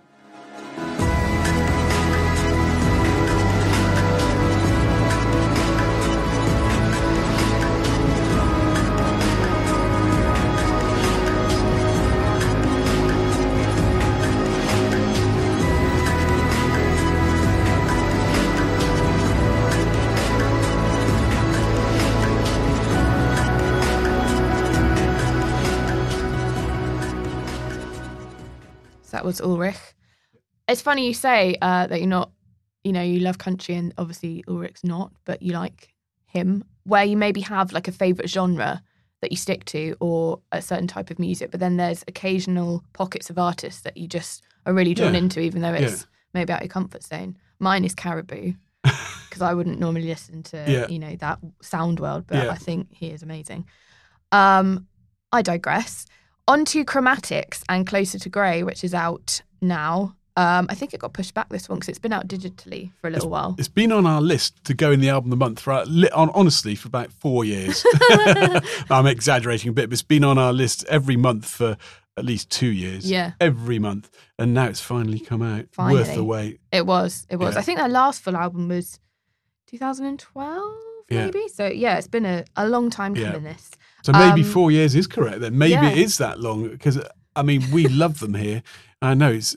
That 29.24 29.28
was 29.28 29.40
Ulrich. 29.42 29.78
It's 30.68 30.82
funny 30.82 31.08
you 31.08 31.14
say 31.14 31.56
uh, 31.62 31.88
that 31.88 32.00
you're 32.00 32.10
not, 32.10 32.32
you 32.84 32.92
know, 32.92 33.02
you 33.02 33.20
love 33.22 33.38
country 33.38 33.74
and 33.76 33.94
obviously 33.98 34.44
Ulrich's 34.50 34.84
not, 34.84 35.14
but 35.24 35.42
you 35.42 35.54
like 35.54 35.94
him. 36.26 36.64
Where 36.84 37.06
you 37.06 37.16
maybe 37.16 37.40
have 37.42 37.72
like 37.72 37.88
a 37.88 37.94
favourite 37.94 38.30
genre 38.30 38.84
that 39.22 39.32
you 39.32 39.38
stick 39.38 39.64
to 39.66 39.96
or 40.02 40.42
a 40.52 40.62
certain 40.62 40.88
type 40.88 41.10
of 41.10 41.20
music, 41.20 41.52
but 41.52 41.62
then 41.62 41.78
there's 41.78 42.04
occasional 42.08 42.84
pockets 42.92 43.30
of 43.30 43.38
artists 43.40 43.82
that 43.82 43.96
you 43.96 44.08
just 44.10 44.44
are 44.66 44.74
really 44.74 44.94
drawn 44.94 45.14
Yeah. 45.14 45.20
into, 45.20 45.40
even 45.40 45.62
though 45.62 45.74
it's 45.74 46.02
Yeah. 46.02 46.08
maybe 46.34 46.52
out 46.52 46.60
of 46.60 46.64
your 46.64 46.70
comfort 46.70 47.04
zone. 47.04 47.38
Mine 47.60 47.86
is 47.86 47.96
Caribou 47.96 48.54
because 48.84 49.42
I 49.42 49.54
wouldn't 49.54 49.80
normally 49.80 50.08
listen 50.08 50.44
to, 50.44 50.66
Yeah. 50.68 50.88
you 50.90 51.00
know, 51.00 51.16
that 51.18 51.40
sound 51.62 52.02
world, 52.02 52.26
but. 52.28 52.50
I 52.50 52.56
think 52.56 52.88
he 52.92 53.08
is 53.12 53.24
amazing. 53.24 53.66
Um, 54.34 54.88
I 55.32 55.42
digress. 55.42 56.06
On 56.48 56.66
to 56.66 56.84
Chromatics 56.84 57.64
and 57.70 57.88
Closer 57.88 58.20
to 58.20 58.30
Grey, 58.30 58.64
which 58.64 58.84
is 58.84 58.94
out 58.94 59.42
now. 59.62 60.16
Um, 60.36 60.66
I 60.70 60.74
think 60.76 60.94
it 60.94 61.00
got 61.00 61.14
pushed 61.14 61.34
back 61.36 61.48
this 61.50 61.70
one 61.70 61.78
because 61.78 61.90
it's 61.90 62.00
been 62.00 62.12
out 62.12 62.28
digitally 62.28 62.92
for 63.00 63.08
a 63.08 63.12
little 63.12 63.30
while. 63.30 63.56
It's 63.60 63.68
been 63.68 63.92
on 63.92 64.06
our 64.06 64.20
list 64.20 64.62
to 64.66 64.74
go 64.74 64.92
in 64.92 65.00
the 65.00 65.10
album 65.10 65.32
of 65.32 65.40
the 65.40 65.46
month 65.46 65.60
for 65.60 65.72
uh, 65.74 65.86
li- 65.88 66.10
on, 66.10 66.32
honestly 66.32 66.76
for 66.76 66.88
about 66.88 67.12
four 67.14 67.46
years. 67.46 67.86
I'm 68.90 69.06
exaggerating 69.06 69.70
a 69.70 69.74
bit, 69.74 69.90
but 69.90 69.94
it's 69.94 70.02
been 70.02 70.24
on 70.24 70.38
our 70.38 70.52
list 70.52 70.84
every 70.90 71.16
month 71.16 71.46
for 71.46 71.78
at 72.18 72.26
least 72.26 72.50
two 72.50 72.72
years. 72.72 73.10
Yeah. 73.10 73.34
every 73.40 73.78
month, 73.80 74.10
and 74.40 74.54
now 74.54 74.66
it's 74.66 74.82
finally 74.82 75.20
come 75.20 75.42
out. 75.44 75.66
Worth 75.78 76.14
the 76.16 76.24
wait. 76.24 76.60
It 76.72 76.86
was. 76.86 77.26
It 77.30 77.38
was. 77.38 77.54
Yeah. 77.54 77.60
I 77.60 77.64
think 77.64 77.78
their 77.80 77.88
last 77.90 78.22
full 78.24 78.36
album 78.36 78.68
was 78.70 79.00
2012, 79.68 80.74
Yeah. 81.10 81.26
maybe. 81.26 81.48
So 81.48 81.68
yeah, 81.68 81.98
it's 81.98 82.08
been 82.08 82.26
a, 82.26 82.44
a 82.58 82.68
long 82.68 82.90
time 82.90 83.16
Yeah. 83.16 83.28
coming. 83.32 83.44
This. 83.44 83.70
So 84.04 84.12
maybe 84.12 84.42
Um, 84.42 84.48
four 84.52 84.72
years 84.72 84.96
is 84.96 85.08
correct. 85.08 85.40
Then 85.40 85.58
maybe 85.58 85.74
yeah. 85.74 85.90
it 85.90 85.98
is 85.98 86.18
that 86.20 86.40
long 86.40 86.70
because 86.70 87.00
I 87.36 87.42
mean 87.42 87.64
we 87.72 87.88
love 87.88 88.20
them 88.20 88.34
here. 88.36 88.62
I 89.02 89.14
know 89.16 89.32
it's 89.32 89.56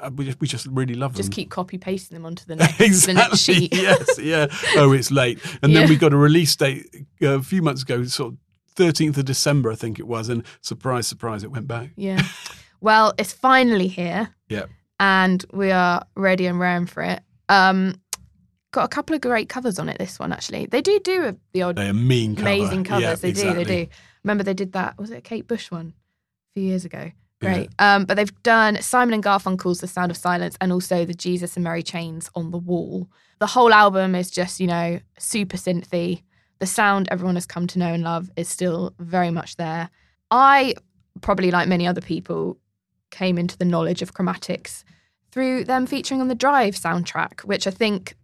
uh, 0.00 0.10
we 0.14 0.24
just, 0.24 0.40
we 0.40 0.48
just 0.48 0.66
really 0.66 0.94
love 0.94 1.12
them. 1.14 1.18
Just 1.22 1.32
keep 1.32 1.50
copy 1.50 1.78
pasting 1.78 2.16
them 2.16 2.26
onto 2.26 2.44
the 2.44 2.56
next, 2.62 2.80
exactly. 2.80 3.14
the 3.14 3.20
next 3.20 3.38
sheet. 3.40 3.74
yes. 3.86 4.18
Yeah. 4.18 4.46
Oh, 4.76 4.92
it's 4.92 5.10
late, 5.10 5.38
and 5.62 5.72
Yeah. 5.72 5.80
then 5.80 5.88
we 5.88 5.96
got 5.96 6.12
a 6.12 6.16
release 6.16 6.54
date 6.56 6.86
uh, 7.22 7.38
a 7.38 7.42
few 7.42 7.62
months 7.62 7.82
ago, 7.82 8.04
sort 8.04 8.32
of 8.32 8.38
thirteenth 8.74 9.16
of 9.18 9.24
December, 9.24 9.70
I 9.70 9.76
think 9.76 9.98
it 10.00 10.06
was, 10.06 10.28
and 10.28 10.42
surprise, 10.60 11.06
surprise, 11.06 11.44
it 11.44 11.50
went 11.52 11.68
back. 11.68 11.90
Yeah. 11.96 12.22
Well, 12.80 13.14
it's 13.18 13.32
finally 13.32 13.86
here. 13.88 14.34
Yeah. 14.48 14.64
And 14.98 15.44
we 15.52 15.70
are 15.70 16.04
ready 16.16 16.46
and 16.46 16.58
raring 16.58 16.86
for 16.86 17.02
it. 17.02 17.22
Um, 17.48 17.94
got 18.74 18.84
a 18.84 18.88
couple 18.88 19.14
of 19.14 19.22
great 19.22 19.48
covers 19.48 19.78
on 19.78 19.88
it. 19.88 19.98
This 19.98 20.18
one 20.18 20.32
actually, 20.32 20.66
they 20.66 20.82
do 20.82 20.98
do 21.00 21.24
a, 21.24 21.36
the 21.52 21.62
odd 21.62 21.76
They 21.76 21.90
mean 21.92 22.36
cover. 22.36 22.48
amazing 22.48 22.84
covers. 22.84 23.02
Yeah, 23.02 23.14
they 23.14 23.28
exactly. 23.30 23.64
do. 23.64 23.68
They 23.70 23.84
do. 23.86 23.90
Remember 24.22 24.44
they 24.44 24.54
did 24.54 24.72
that? 24.72 24.98
Was 24.98 25.10
it 25.10 25.18
a 25.18 25.20
Kate 25.22 25.46
Bush 25.46 25.70
one 25.70 25.94
a 26.50 26.60
few 26.60 26.68
years 26.68 26.84
ago? 26.84 27.10
Great. 27.40 27.70
Um, 27.78 28.04
but 28.06 28.14
they've 28.16 28.42
done 28.42 28.80
Simon 28.80 29.14
and 29.14 29.22
Garfunkel's 29.22 29.80
"The 29.80 29.86
Sound 29.86 30.10
of 30.10 30.16
Silence" 30.16 30.56
and 30.60 30.72
also 30.72 31.04
the 31.04 31.14
Jesus 31.14 31.56
and 31.56 31.64
Mary 31.64 31.82
Chains 31.82 32.30
on 32.34 32.50
the 32.50 32.58
Wall. 32.58 33.08
The 33.38 33.46
whole 33.46 33.72
album 33.72 34.14
is 34.14 34.30
just 34.30 34.60
you 34.60 34.66
know 34.66 35.00
super 35.18 35.56
synthy. 35.56 36.22
The 36.60 36.66
sound 36.66 37.08
everyone 37.10 37.34
has 37.34 37.46
come 37.46 37.66
to 37.66 37.78
know 37.78 37.92
and 37.92 38.02
love 38.02 38.30
is 38.36 38.48
still 38.48 38.94
very 38.98 39.30
much 39.30 39.56
there. 39.56 39.90
I 40.30 40.74
probably 41.20 41.50
like 41.50 41.68
many 41.68 41.86
other 41.86 42.00
people 42.00 42.56
came 43.10 43.36
into 43.38 43.58
the 43.58 43.64
knowledge 43.64 44.02
of 44.02 44.14
chromatics 44.14 44.82
through 45.30 45.64
them 45.64 45.86
featuring 45.86 46.20
on 46.20 46.28
the 46.28 46.34
Drive 46.34 46.74
soundtrack, 46.74 47.40
which 47.40 47.66
I 47.66 47.70
think 47.70 48.16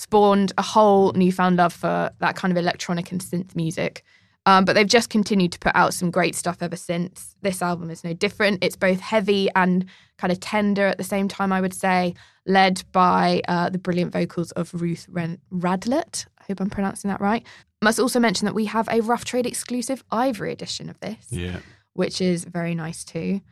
spawned 0.00 0.52
a 0.56 0.62
whole 0.62 1.12
newfound 1.12 1.56
love 1.56 1.72
for 1.74 2.10
that 2.20 2.34
kind 2.34 2.50
of 2.50 2.56
electronic 2.56 3.12
and 3.12 3.20
synth 3.20 3.54
music. 3.54 4.02
Um, 4.46 4.64
but 4.64 4.72
they've 4.72 4.86
just 4.98 5.10
continued 5.10 5.52
to 5.52 5.58
put 5.58 5.76
out 5.76 5.92
some 5.92 6.10
great 6.10 6.34
stuff 6.34 6.58
ever 6.62 6.74
since. 6.76 7.36
This 7.42 7.60
album 7.60 7.90
is 7.90 8.02
no 8.02 8.14
different. 8.14 8.64
It's 8.64 8.76
both 8.76 8.98
heavy 9.00 9.48
and 9.54 9.84
kind 10.16 10.32
of 10.32 10.40
tender 10.40 10.86
at 10.86 10.96
the 10.96 11.04
same 11.04 11.28
time, 11.28 11.52
I 11.52 11.60
would 11.60 11.74
say, 11.74 12.14
led 12.46 12.82
by 12.92 13.42
uh, 13.46 13.68
the 13.68 13.76
brilliant 13.78 14.12
vocals 14.14 14.50
of 14.52 14.72
Ruth 14.72 15.06
Ren- 15.10 15.38
Radelet. 15.52 16.24
I 16.40 16.44
hope 16.48 16.60
I'm 16.60 16.70
pronouncing 16.70 17.10
that 17.10 17.20
right. 17.20 17.46
Must 17.82 18.00
also 18.00 18.18
mention 18.18 18.46
that 18.46 18.54
we 18.54 18.64
have 18.64 18.88
a 18.90 19.02
Rough 19.02 19.26
Trade 19.26 19.46
exclusive 19.46 20.02
Ivory 20.10 20.52
edition 20.52 20.88
of 20.88 20.98
this 21.00 21.26
Yeah. 21.28 21.58
which 21.92 22.22
is 22.22 22.44
very 22.44 22.74
nice 22.74 23.04
too. 23.04 23.42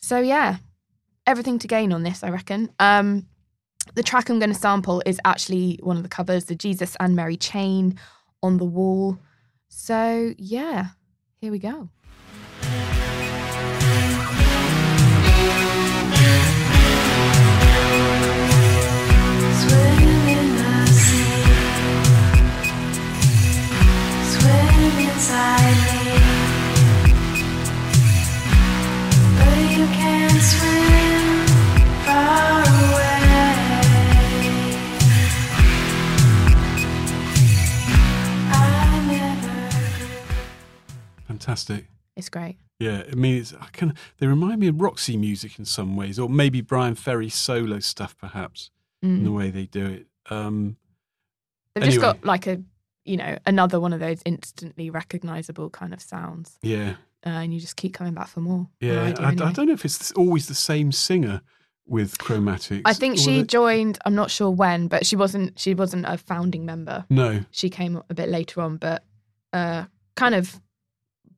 So 0.00 0.18
yeah, 0.18 0.56
everything 1.26 1.58
to 1.58 1.68
gain 1.68 1.92
on 1.92 2.02
this, 2.04 2.24
I 2.24 2.30
reckon. 2.30 2.70
Um, 2.78 3.26
The 3.94 4.02
track 4.02 4.28
I'm 4.28 4.38
going 4.38 4.52
to 4.52 4.58
sample 4.58 5.02
is 5.06 5.20
actually 5.24 5.78
one 5.82 5.96
of 5.96 6.02
the 6.02 6.08
covers, 6.08 6.44
the 6.44 6.54
Jesus 6.54 6.96
and 7.00 7.16
Mary 7.16 7.36
chain 7.36 7.98
on 8.42 8.58
the 8.58 8.64
wall. 8.64 9.18
So, 9.68 10.34
yeah, 10.38 10.88
here 11.40 11.50
we 11.50 11.58
go. 11.58 11.88
Inside 25.18 25.92
me. 25.92 25.97
Fantastic. 41.48 41.86
It's 42.14 42.28
great. 42.28 42.58
Yeah, 42.78 43.04
I 43.10 43.14
mean, 43.14 43.38
it's, 43.40 43.54
I 43.54 43.68
can. 43.72 43.94
They 44.18 44.26
remind 44.26 44.60
me 44.60 44.68
of 44.68 44.80
Roxy 44.82 45.16
music 45.16 45.58
in 45.58 45.64
some 45.64 45.96
ways, 45.96 46.18
or 46.18 46.28
maybe 46.28 46.60
Bryan 46.60 46.94
Ferry 46.94 47.30
solo 47.30 47.78
stuff, 47.78 48.14
perhaps, 48.18 48.70
in 49.02 49.24
the 49.24 49.30
Mm. 49.30 49.36
way 49.36 49.50
they 49.50 49.64
do 49.64 49.86
it. 49.86 50.06
Um, 50.30 50.76
They've 51.74 51.84
just 51.84 52.00
got 52.02 52.22
like 52.24 52.46
a, 52.46 52.62
you 53.06 53.16
know, 53.16 53.38
another 53.46 53.80
one 53.80 53.94
of 53.94 54.00
those 54.00 54.20
instantly 54.26 54.90
recognizable 54.90 55.70
kind 55.70 55.94
of 55.94 56.02
sounds. 56.02 56.58
yeah, 56.62 56.96
Uh, 57.24 57.30
and 57.30 57.54
you 57.54 57.60
just 57.60 57.76
keep 57.76 57.94
coming 57.94 58.12
back 58.14 58.28
for 58.28 58.40
more. 58.42 58.68
yeah. 58.80 59.00
I, 59.18 59.24
I 59.24 59.28
anyway. 59.32 59.52
don't 59.54 59.66
know 59.68 59.72
if 59.72 59.84
it's 59.86 60.12
always 60.12 60.48
the 60.48 60.54
same 60.54 60.92
singer 60.92 61.40
with 61.86 62.18
Chromatics. 62.18 62.82
I 62.84 62.92
think 62.92 63.16
she 63.18 63.42
joined. 63.42 63.98
I'm 64.04 64.14
not 64.14 64.30
sure 64.30 64.50
when, 64.50 64.86
but 64.88 65.06
she 65.06 65.16
wasn't. 65.16 65.58
She 65.58 65.74
wasn't 65.74 66.04
a 66.06 66.18
founding 66.18 66.66
member. 66.66 67.06
No, 67.08 67.40
She 67.52 67.70
came 67.70 68.02
a 68.10 68.14
bit 68.14 68.28
later 68.28 68.60
on, 68.60 68.76
but 68.76 69.02
uh, 69.54 69.86
kind 70.14 70.34
of 70.34 70.60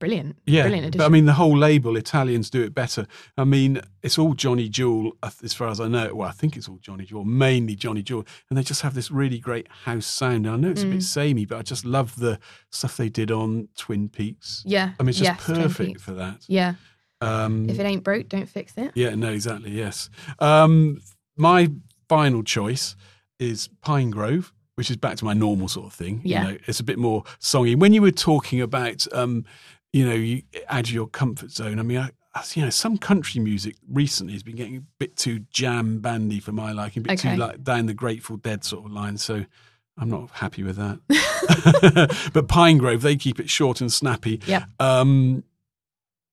brilliant. 0.00 0.36
yeah, 0.46 0.62
brilliant 0.62 0.86
addition. 0.86 0.98
but 0.98 1.04
I 1.06 1.08
mean, 1.10 1.26
the 1.26 1.34
whole 1.34 1.56
label 1.56 1.96
Italians 1.96 2.50
do 2.50 2.60
it 2.64 2.74
better. 2.74 3.06
I 3.38 3.44
mean, 3.44 3.80
it's 4.02 4.18
all 4.18 4.34
Johnny 4.34 4.68
Jewel 4.68 5.12
uh, 5.22 5.30
as 5.44 5.54
far 5.54 5.68
as 5.68 5.78
I 5.78 5.86
know. 5.86 6.12
Well, 6.16 6.28
I 6.28 6.32
think 6.32 6.56
it's 6.56 6.68
all 6.68 6.78
Johnny 6.82 7.04
Jewel, 7.04 7.24
mainly 7.24 7.76
Johnny 7.76 8.02
Jewel, 8.02 8.26
and 8.48 8.58
they 8.58 8.64
just 8.64 8.82
have 8.82 8.94
this 8.94 9.12
really 9.12 9.38
great 9.38 9.68
house 9.84 10.06
sound. 10.06 10.46
And 10.46 10.54
I 10.54 10.56
know 10.56 10.70
it's 10.70 10.82
a 10.82 10.86
bit 10.86 10.98
Mm. 10.98 11.02
samey, 11.04 11.44
but 11.44 11.58
I 11.58 11.62
just 11.62 11.84
love 11.84 12.16
the 12.16 12.40
stuff 12.70 12.96
they 12.96 13.08
did 13.08 13.30
on 13.30 13.68
Twin 13.76 14.08
Peaks. 14.08 14.64
yeah, 14.66 14.90
I 14.98 15.02
mean, 15.04 15.10
it's 15.10 15.18
just 15.20 15.30
yes, 15.30 15.44
perfect 15.46 16.00
for 16.00 16.12
that. 16.14 16.44
Yeah, 16.48 16.74
Um, 17.20 17.68
if 17.70 17.78
it 17.78 17.84
ain't 17.84 18.02
broke, 18.02 18.28
don't 18.28 18.48
fix 18.48 18.72
it. 18.76 18.90
yeah, 18.94 19.14
no, 19.14 19.30
exactly. 19.30 19.70
Yes. 19.70 20.10
Um, 20.40 21.00
my 21.36 21.70
final 22.08 22.42
choice 22.42 22.96
is 23.38 23.68
Pinegrove, 23.84 24.52
which 24.76 24.90
is 24.90 24.96
back 24.96 25.16
to 25.16 25.24
my 25.26 25.34
normal 25.34 25.68
sort 25.68 25.86
of 25.86 25.92
thing. 25.92 26.22
Yeah. 26.24 26.42
You 26.46 26.48
know, 26.52 26.58
it's 26.66 26.80
a 26.80 26.84
bit 26.84 26.98
more 26.98 27.24
songy. 27.40 27.76
When 27.78 27.92
you 27.92 28.00
were 28.02 28.10
talking 28.10 28.60
about, 28.62 29.06
um, 29.12 29.44
you 29.92 30.06
know, 30.06 30.14
you 30.14 30.42
of 30.68 30.90
your 30.90 31.06
comfort 31.08 31.50
zone. 31.50 31.78
I 31.78 31.82
mean, 31.82 31.98
I, 31.98 32.10
I- 32.34 32.44
you 32.54 32.62
know, 32.62 32.70
some 32.70 32.96
country 32.96 33.40
music 33.40 33.76
recently 33.90 34.32
has 34.34 34.42
been 34.42 34.56
getting 34.56 34.76
a 34.76 34.82
bit 34.98 35.16
too 35.16 35.40
jam 35.50 36.00
bandy 36.00 36.38
for 36.40 36.52
my 36.52 36.72
liking, 36.72 37.00
a 37.02 37.04
bit 37.04 37.18
Okay. 37.20 37.34
too 37.34 37.40
like 37.40 37.62
down 37.64 37.86
the 37.86 37.94
Grateful 37.94 38.36
Dead 38.36 38.64
sort 38.64 38.86
of 38.86 38.92
line. 38.92 39.16
So. 39.18 39.44
I'm 39.98 40.08
not 40.08 40.30
happy 40.30 40.62
with 40.62 40.76
that. 40.76 40.98
but 42.32 42.48
Pinegrove, 42.48 43.02
they 43.02 43.16
keep 43.16 43.38
it 43.38 43.50
short 43.50 43.82
and 43.82 43.92
snappy. 43.92 44.40
Yep. 44.46 44.62
Um, 44.78 45.44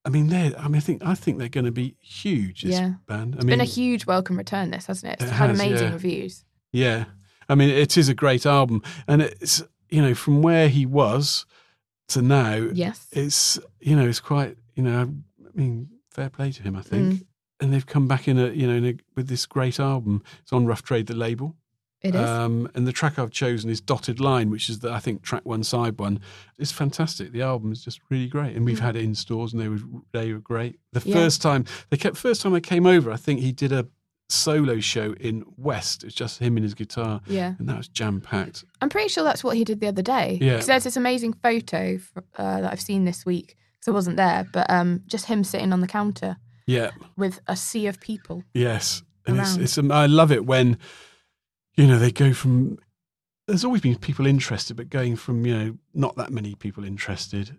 I 0.06 0.10
mean, 0.10 0.28
they. 0.28 0.56
I 0.56 0.70
mean, 0.70 0.78
I 0.78 0.80
think 0.80 1.04
I 1.04 1.16
think 1.16 1.38
they're 1.38 1.50
going 1.50 1.66
to 1.66 1.72
be 1.72 1.98
huge. 2.00 2.62
This 2.62 2.76
Yeah. 2.76 2.94
band. 3.08 3.34
I 3.36 3.38
It's 3.38 3.46
mean, 3.46 3.54
been 3.58 3.62
a 3.62 3.66
huge 3.66 4.06
welcome 4.06 4.38
return. 4.38 4.72
This 4.72 4.86
hasn't 4.86 5.12
it? 5.14 5.22
It's 5.22 5.32
It 5.32 5.34
had 5.34 5.50
has, 5.50 5.60
amazing 5.60 5.88
yeah. 5.88 5.94
reviews. 5.94 6.46
yeah. 6.72 7.06
I 7.50 7.56
mean, 7.56 7.70
it 7.70 7.98
is 7.98 8.08
a 8.08 8.14
great 8.14 8.46
album, 8.46 8.84
and 9.06 9.22
it's 9.22 9.62
you 9.90 10.02
know 10.02 10.14
from 10.14 10.42
where 10.42 10.70
he 10.70 10.86
was 10.86 11.46
to 12.10 12.22
now, 12.22 12.56
Yes. 12.74 13.08
it's 13.12 13.60
you 13.80 13.96
know 13.96 14.08
it's 14.08 14.20
quite 14.20 14.58
you 14.76 14.84
know 14.84 15.02
I 15.02 15.50
mean 15.60 15.90
fair 16.12 16.30
play 16.30 16.52
to 16.52 16.64
him 16.64 16.76
I 16.76 16.82
think, 16.82 17.14
Mm. 17.14 17.26
and 17.60 17.74
they've 17.74 17.86
come 17.86 18.08
back 18.08 18.28
in 18.28 18.38
a 18.40 18.50
you 18.50 18.68
know 18.68 18.76
in 18.76 18.86
a, 18.86 18.94
with 19.16 19.28
this 19.28 19.46
great 19.46 19.80
album. 19.80 20.24
It's 20.42 20.54
on 20.54 20.66
Rough 20.66 20.84
Trade, 20.84 21.08
the 21.08 21.14
label. 21.16 21.56
It 22.04 22.14
is. 22.14 22.30
Um, 22.30 22.70
and 22.76 22.86
the 22.88 22.92
track 22.92 23.18
I've 23.18 23.32
chosen 23.32 23.72
is 23.72 23.82
Dotted 23.82 24.20
Line, 24.20 24.52
which 24.52 24.70
is 24.70 24.80
the, 24.80 24.92
I 24.92 25.00
think 25.00 25.24
track 25.24 25.44
one, 25.46 25.64
side 25.64 25.98
one. 26.00 26.20
It's 26.60 26.72
fantastic. 26.72 27.32
The 27.32 27.42
album 27.42 27.72
is 27.72 27.84
just 27.84 28.00
really 28.12 28.28
great, 28.28 28.56
and 28.56 28.64
we've 28.68 28.78
Mm. 28.78 28.82
had 28.82 28.96
it 28.96 29.04
in 29.04 29.16
stores, 29.16 29.52
and 29.52 29.60
they 29.62 29.68
were 29.68 29.80
they 30.14 30.32
were 30.32 30.40
great. 30.40 30.80
The 30.94 31.02
Yeah. 31.04 31.16
first 31.16 31.42
time 31.42 31.66
they 31.90 31.98
kept 31.98 32.16
first 32.16 32.42
time 32.44 32.54
I 32.54 32.60
came 32.60 32.86
over, 32.86 33.12
I 33.12 33.18
think 33.18 33.40
he 33.40 33.52
did 33.52 33.72
a 33.72 33.88
solo 34.30 34.80
show 34.80 35.14
in 35.20 35.44
West. 35.58 36.04
It's 36.04 36.14
just 36.16 36.40
him 36.40 36.58
and 36.58 36.64
his 36.64 36.74
guitar, 36.74 37.22
yeah. 37.28 37.54
and 37.60 37.68
that 37.70 37.78
was 37.78 37.88
jam 37.88 38.20
packed. 38.22 38.66
I'm 38.82 38.90
pretty 38.90 39.08
sure 39.10 39.24
that's 39.24 39.44
what 39.44 39.56
he 39.56 39.64
did 39.64 39.80
the 39.80 39.88
other 39.88 40.02
day. 40.02 40.38
Yeah. 40.42 40.56
'Cause 40.56 40.66
there's 40.68 40.84
this 40.84 40.98
amazing 40.98 41.34
photo 41.34 42.00
uh, 42.38 42.62
that 42.62 42.72
I've 42.72 42.82
seen 42.82 43.06
this 43.06 43.26
week 43.26 43.56
because 43.80 43.88
I 43.88 43.92
wasn't 43.92 44.18
there, 44.18 44.46
but 44.52 44.70
um, 44.70 45.04
just 45.08 45.26
him 45.28 45.44
sitting 45.44 45.72
on 45.72 45.82
the 45.82 45.88
counter 45.88 46.38
Yeah, 46.66 46.92
with 47.16 47.40
a 47.48 47.56
sea 47.56 47.88
of 47.88 48.00
people. 48.00 48.44
yes, 48.54 49.02
and 49.26 49.40
it's, 49.40 49.52
Around. 49.52 49.62
it's 49.64 49.78
um, 49.78 49.92
I 49.92 50.06
love 50.08 50.32
it 50.32 50.46
when 50.46 50.78
you 51.76 51.88
know 51.88 51.98
they 52.00 52.12
go 52.12 52.34
from. 52.34 52.78
There's 53.48 53.64
always 53.64 53.82
been 53.82 53.96
people 53.98 54.26
interested, 54.28 54.76
but 54.76 54.90
going 54.90 55.16
from 55.16 55.46
you 55.46 55.58
know 55.58 55.78
not 55.94 56.16
that 56.18 56.32
many 56.32 56.54
people 56.56 56.84
interested, 56.84 57.58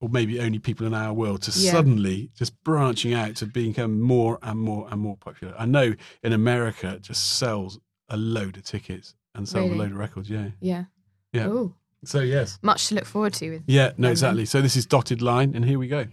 or 0.00 0.08
maybe 0.08 0.40
only 0.40 0.58
people 0.58 0.86
in 0.86 0.94
our 0.94 1.12
world, 1.12 1.42
to 1.42 1.58
Yeah. 1.58 1.72
suddenly 1.72 2.30
just 2.36 2.62
branching 2.64 3.14
out 3.14 3.36
to 3.36 3.46
become 3.46 4.00
more 4.00 4.38
and 4.42 4.58
more 4.58 4.86
and 4.90 5.00
more 5.00 5.16
popular. 5.16 5.54
I 5.58 5.66
know 5.66 5.94
in 6.22 6.32
America 6.32 6.94
it 6.94 7.02
just 7.02 7.38
sells 7.38 7.78
a 8.08 8.16
load 8.16 8.56
of 8.56 8.64
tickets 8.64 9.14
and 9.34 9.48
sells 9.48 9.64
Really? 9.70 9.76
a 9.76 9.82
load 9.82 9.92
of 9.92 9.98
records. 9.98 10.28
Yeah, 10.28 10.50
Yeah. 10.60 10.84
Yeah. 11.32 11.46
Ooh, 11.48 11.74
so 12.04 12.20
yes, 12.20 12.58
much 12.62 12.88
to 12.88 12.94
look 12.96 13.06
forward 13.06 13.32
to. 13.34 13.62
Yeah, 13.66 13.92
no, 13.96 14.10
exactly. 14.10 14.44
So 14.44 14.60
this 14.60 14.76
is 14.76 14.86
dotted 14.86 15.20
line, 15.22 15.54
and 15.54 15.64
here 15.64 15.78
we 15.78 15.88
go. 15.88 16.06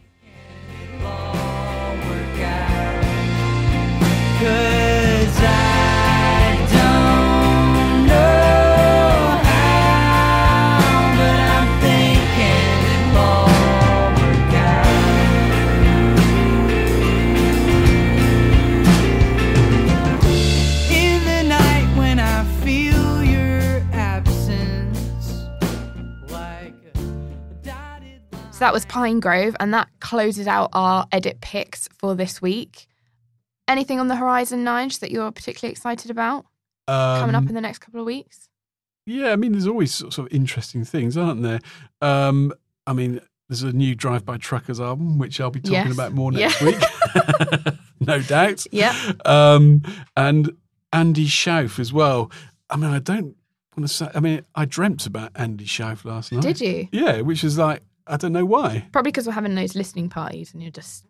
That 28.62 28.74
was 28.74 28.86
Pinegrove, 28.86 29.56
and 29.60 29.74
that 29.74 29.88
closes 30.02 30.46
out 30.46 30.70
our 30.74 31.08
edit 31.12 31.42
picks 31.42 31.88
for 31.98 32.14
this 32.16 32.44
week. 32.44 32.86
Anything 33.68 34.00
on 34.00 34.08
the 34.08 34.16
horizon, 34.16 34.64
Nige, 34.64 35.00
that 35.00 35.10
you're 35.10 35.32
particularly 35.32 35.72
excited 35.72 36.12
about 36.12 36.46
coming 36.88 37.34
up 37.34 37.42
Um, 37.42 37.48
in 37.50 37.56
the 37.56 37.62
next 37.62 37.80
couple 37.80 38.00
of 38.00 38.06
weeks? 38.06 38.50
Yeah, 39.08 39.32
I 39.32 39.36
mean, 39.36 39.54
there's 39.54 39.66
always 39.66 39.92
sort 39.92 40.20
of 40.20 40.28
interesting 40.30 40.86
things, 40.86 41.18
aren't 41.18 41.42
there? 41.42 41.60
Um, 42.02 42.54
I 42.86 42.94
mean, 42.94 43.20
there's 43.50 43.64
a 43.64 43.74
new 43.74 43.96
Drive 43.96 44.26
By 44.26 44.38
Truckers 44.38 44.80
album, 44.80 45.18
which 45.18 45.42
I'll 45.42 45.50
be 45.50 45.60
talking 45.60 45.74
Yes. 45.74 45.94
about 45.94 46.14
more 46.14 46.32
next 46.32 46.62
Yeah. 46.62 46.68
week, 46.68 47.74
no 48.00 48.22
doubt. 48.22 48.66
Yeah. 48.72 48.96
Um, 49.26 49.82
and 50.16 50.52
Andy 50.94 51.26
Shauf 51.26 51.80
as 51.80 51.92
well. 51.92 52.32
I 52.70 52.76
mean, 52.78 52.92
I 52.92 53.00
don't 53.00 53.36
want 53.76 53.88
to 53.88 53.94
say. 53.94 54.08
I 54.14 54.20
mean, 54.20 54.44
I 54.54 54.66
dreamt 54.66 55.08
about 55.08 55.32
Andy 55.36 55.66
Shauf 55.66 56.06
last 56.06 56.32
night. 56.32 56.44
Did 56.44 56.62
you? 56.62 56.88
Yeah, 56.92 57.22
which 57.22 57.44
is 57.44 57.58
like 57.58 57.82
I 58.08 58.18
don't 58.18 58.34
know 58.34 58.46
why. 58.46 58.88
Probably 58.92 59.12
because 59.12 59.28
we're 59.28 59.34
having 59.34 59.56
those 59.56 59.76
listening 59.76 60.10
parties, 60.10 60.54
and 60.54 60.62
you're 60.62 60.72
just 60.72 61.06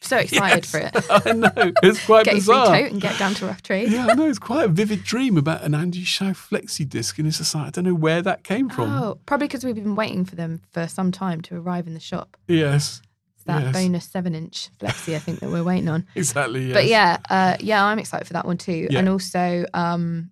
so 0.00 0.16
excited 0.24 0.64
for 0.66 0.78
it. 0.78 0.90
I 1.10 1.32
know 1.32 1.50
it's 1.82 2.04
quite 2.06 2.24
Get 2.24 2.32
your 2.34 2.40
bizarre. 2.40 2.66
tote 2.66 2.92
and 2.92 3.00
get 3.00 3.18
down 3.18 3.34
to 3.34 3.46
rough 3.46 3.62
trade. 3.62 3.90
Yeah, 3.90 4.06
I 4.08 4.14
know 4.14 4.26
it's 4.28 4.38
quite 4.38 4.64
a 4.64 4.68
vivid 4.68 5.04
dream 5.04 5.36
about 5.36 5.62
an 5.62 5.74
Andy 5.74 6.02
Shauf 6.04 6.48
flexi 6.50 6.88
disc, 6.88 7.18
and 7.18 7.28
it's 7.28 7.38
just 7.38 7.54
like 7.54 7.66
I 7.66 7.70
don't 7.70 7.84
know 7.84 7.94
where 7.94 8.22
that 8.22 8.44
came 8.44 8.68
from. 8.68 8.90
Oh, 8.90 9.18
probably 9.26 9.46
because 9.48 9.64
we've 9.64 9.74
been 9.74 9.94
waiting 9.96 10.24
for 10.24 10.36
them 10.36 10.62
for 10.72 10.86
some 10.88 11.12
time 11.12 11.40
to 11.42 11.56
arrive 11.56 11.86
in 11.86 11.94
the 11.94 12.00
shop. 12.00 12.36
Yes, 12.48 13.02
It's 13.36 13.44
that 13.44 13.62
Yes. 13.62 13.72
bonus 13.74 14.04
seven 14.06 14.34
inch 14.34 14.68
flexi, 14.78 15.14
I 15.14 15.18
think, 15.18 15.40
that 15.40 15.50
we're 15.50 15.64
waiting 15.64 15.88
on. 15.88 16.06
exactly. 16.14 16.66
Yes. 16.66 16.74
But 16.74 16.86
yeah, 16.86 17.16
uh, 17.28 17.56
yeah, 17.60 17.84
I'm 17.84 17.98
excited 17.98 18.26
for 18.26 18.32
that 18.34 18.46
one 18.46 18.56
too. 18.58 18.88
Yeah. 18.90 18.98
And 19.00 19.08
also, 19.08 19.64
um, 19.74 20.30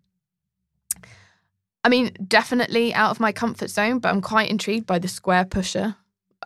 I 1.85 1.89
mean, 1.89 2.11
definitely 2.27 2.93
out 2.95 3.11
of 3.11 3.21
my 3.21 3.33
comfort 3.33 3.71
zone, 3.71 3.99
but 4.01 4.09
I'm 4.11 4.21
quite 4.21 4.51
intrigued 4.51 4.87
by 4.87 4.99
the 4.99 5.09
Squarepusher 5.09 5.97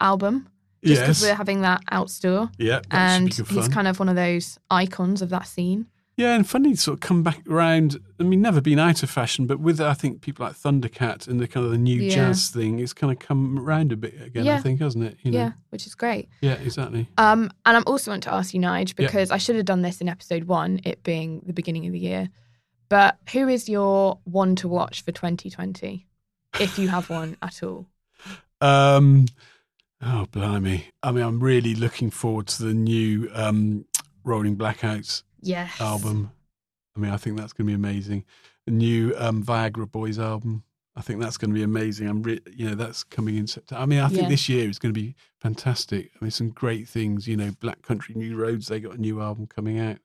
album. 0.01 0.49
Just 0.85 1.01
because 1.03 1.23
yes, 1.23 1.31
we're 1.31 1.37
having 1.37 1.61
that 1.61 1.81
out 1.93 2.11
store. 2.11 2.51
yeah, 2.59 2.81
And 2.91 3.33
he's 3.33 3.69
kind 3.69 3.87
of 3.87 4.01
one 4.01 4.09
of 4.09 4.17
those 4.17 4.59
icons 4.69 5.23
of 5.23 5.29
that 5.31 5.47
scene. 5.47 5.87
Yeah, 6.17 6.35
and 6.35 6.47
funny 6.47 6.73
to 6.73 6.77
sort 6.77 6.95
of 6.97 7.01
come 7.01 7.23
back 7.23 7.41
around. 7.49 7.99
I 8.21 8.25
mean, 8.25 8.43
never 8.43 8.61
been 8.61 8.79
out 8.81 9.03
of 9.05 9.09
fashion, 9.09 9.47
but 9.47 9.61
with 9.61 9.81
I 9.81 9.95
think 9.95 10.21
people 10.21 10.45
like 10.45 10.57
Thundercat 10.57 11.27
and 11.29 11.41
the 11.41 11.47
kind 11.49 11.65
of 11.65 11.73
the 11.73 11.79
new 11.79 12.01
Yeah. 12.03 12.15
jazz 12.17 12.51
thing, 12.51 12.81
it's 12.81 12.93
kind 12.93 13.13
of 13.13 13.19
come 13.21 13.59
around 13.61 13.93
a 13.93 13.97
bit 13.97 14.21
again. 14.21 14.47
I 14.49 14.59
think, 14.59 14.81
hasn't 14.81 15.05
it? 15.05 15.17
You 15.23 15.31
know? 15.31 15.39
Yeah, 15.39 15.53
which 15.71 15.87
is 15.87 15.95
great. 15.95 16.29
yeah, 16.43 16.55
exactly. 16.55 17.09
Um, 17.17 17.51
and 17.65 17.77
I'm 17.77 17.85
also 17.87 18.11
want 18.11 18.25
to 18.25 18.35
ask 18.35 18.53
you, 18.53 18.61
Nige, 18.61 18.89
Yeah. 18.99 19.07
because 19.07 19.31
I 19.31 19.39
should 19.39 19.55
have 19.57 19.65
done 19.65 19.83
this 19.83 20.01
in 20.03 20.09
episode 20.09 20.45
one, 20.45 20.81
it 20.85 21.03
being 21.05 21.43
the 21.47 21.53
beginning 21.55 21.87
of 21.87 21.93
the 21.93 22.01
year. 22.01 22.29
But 22.93 23.17
who 23.33 23.49
is 23.49 23.71
your 23.71 24.19
one 24.25 24.55
to 24.57 24.69
watch 24.69 25.03
for 25.03 25.13
2020, 25.13 26.07
if 26.61 26.79
you 26.79 26.89
have 26.89 27.09
one 27.09 27.39
at 27.41 27.63
all? 27.63 27.87
Um, 28.61 29.25
oh, 30.03 30.27
blimey. 30.31 30.85
I 31.03 31.11
mean, 31.11 31.25
I'm 31.25 31.41
really 31.43 31.75
looking 31.75 32.11
forward 32.11 32.49
to 32.49 32.65
the 32.65 32.75
new 32.75 33.31
um, 33.33 33.87
Rolling 34.25 34.57
Blackouts 34.59 35.23
Yes. 35.41 35.81
album. 35.81 36.33
I 36.95 37.01
mean, 37.01 37.11
I 37.11 37.17
think 37.17 37.39
that's 37.39 37.55
going 37.55 37.67
to 37.67 37.71
be 37.71 37.75
amazing. 37.75 38.27
The 38.67 38.73
new 38.73 39.15
um, 39.17 39.43
Viagra 39.43 39.91
Boys 39.91 40.19
album. 40.19 40.63
I 40.95 41.01
think 41.01 41.19
that's 41.19 41.39
going 41.39 41.49
to 41.51 41.55
be 41.55 41.63
amazing. 41.63 42.09
I'm, 42.11 42.23
re- 42.23 42.43
you 42.55 42.69
know, 42.69 42.75
that's 42.75 43.05
coming 43.05 43.39
in 43.39 43.47
September. 43.47 43.83
I 43.83 43.87
mean, 43.87 44.01
I 44.01 44.09
think 44.09 44.25
Yeah. 44.25 44.29
this 44.29 44.51
year 44.51 44.69
is 44.69 44.79
going 44.79 44.93
to 44.93 45.01
be 45.01 45.15
fantastic. 45.41 46.11
I 46.21 46.25
mean, 46.27 46.31
some 46.31 46.51
great 46.51 46.87
things. 46.91 47.27
You 47.27 47.39
know, 47.39 47.53
Black 47.59 47.81
Country 47.81 48.15
New 48.15 48.37
Roads. 48.37 48.69
They 48.69 48.81
got 48.81 48.97
a 48.97 49.01
new 49.01 49.23
album 49.23 49.47
coming 49.47 49.79
out. 49.79 49.97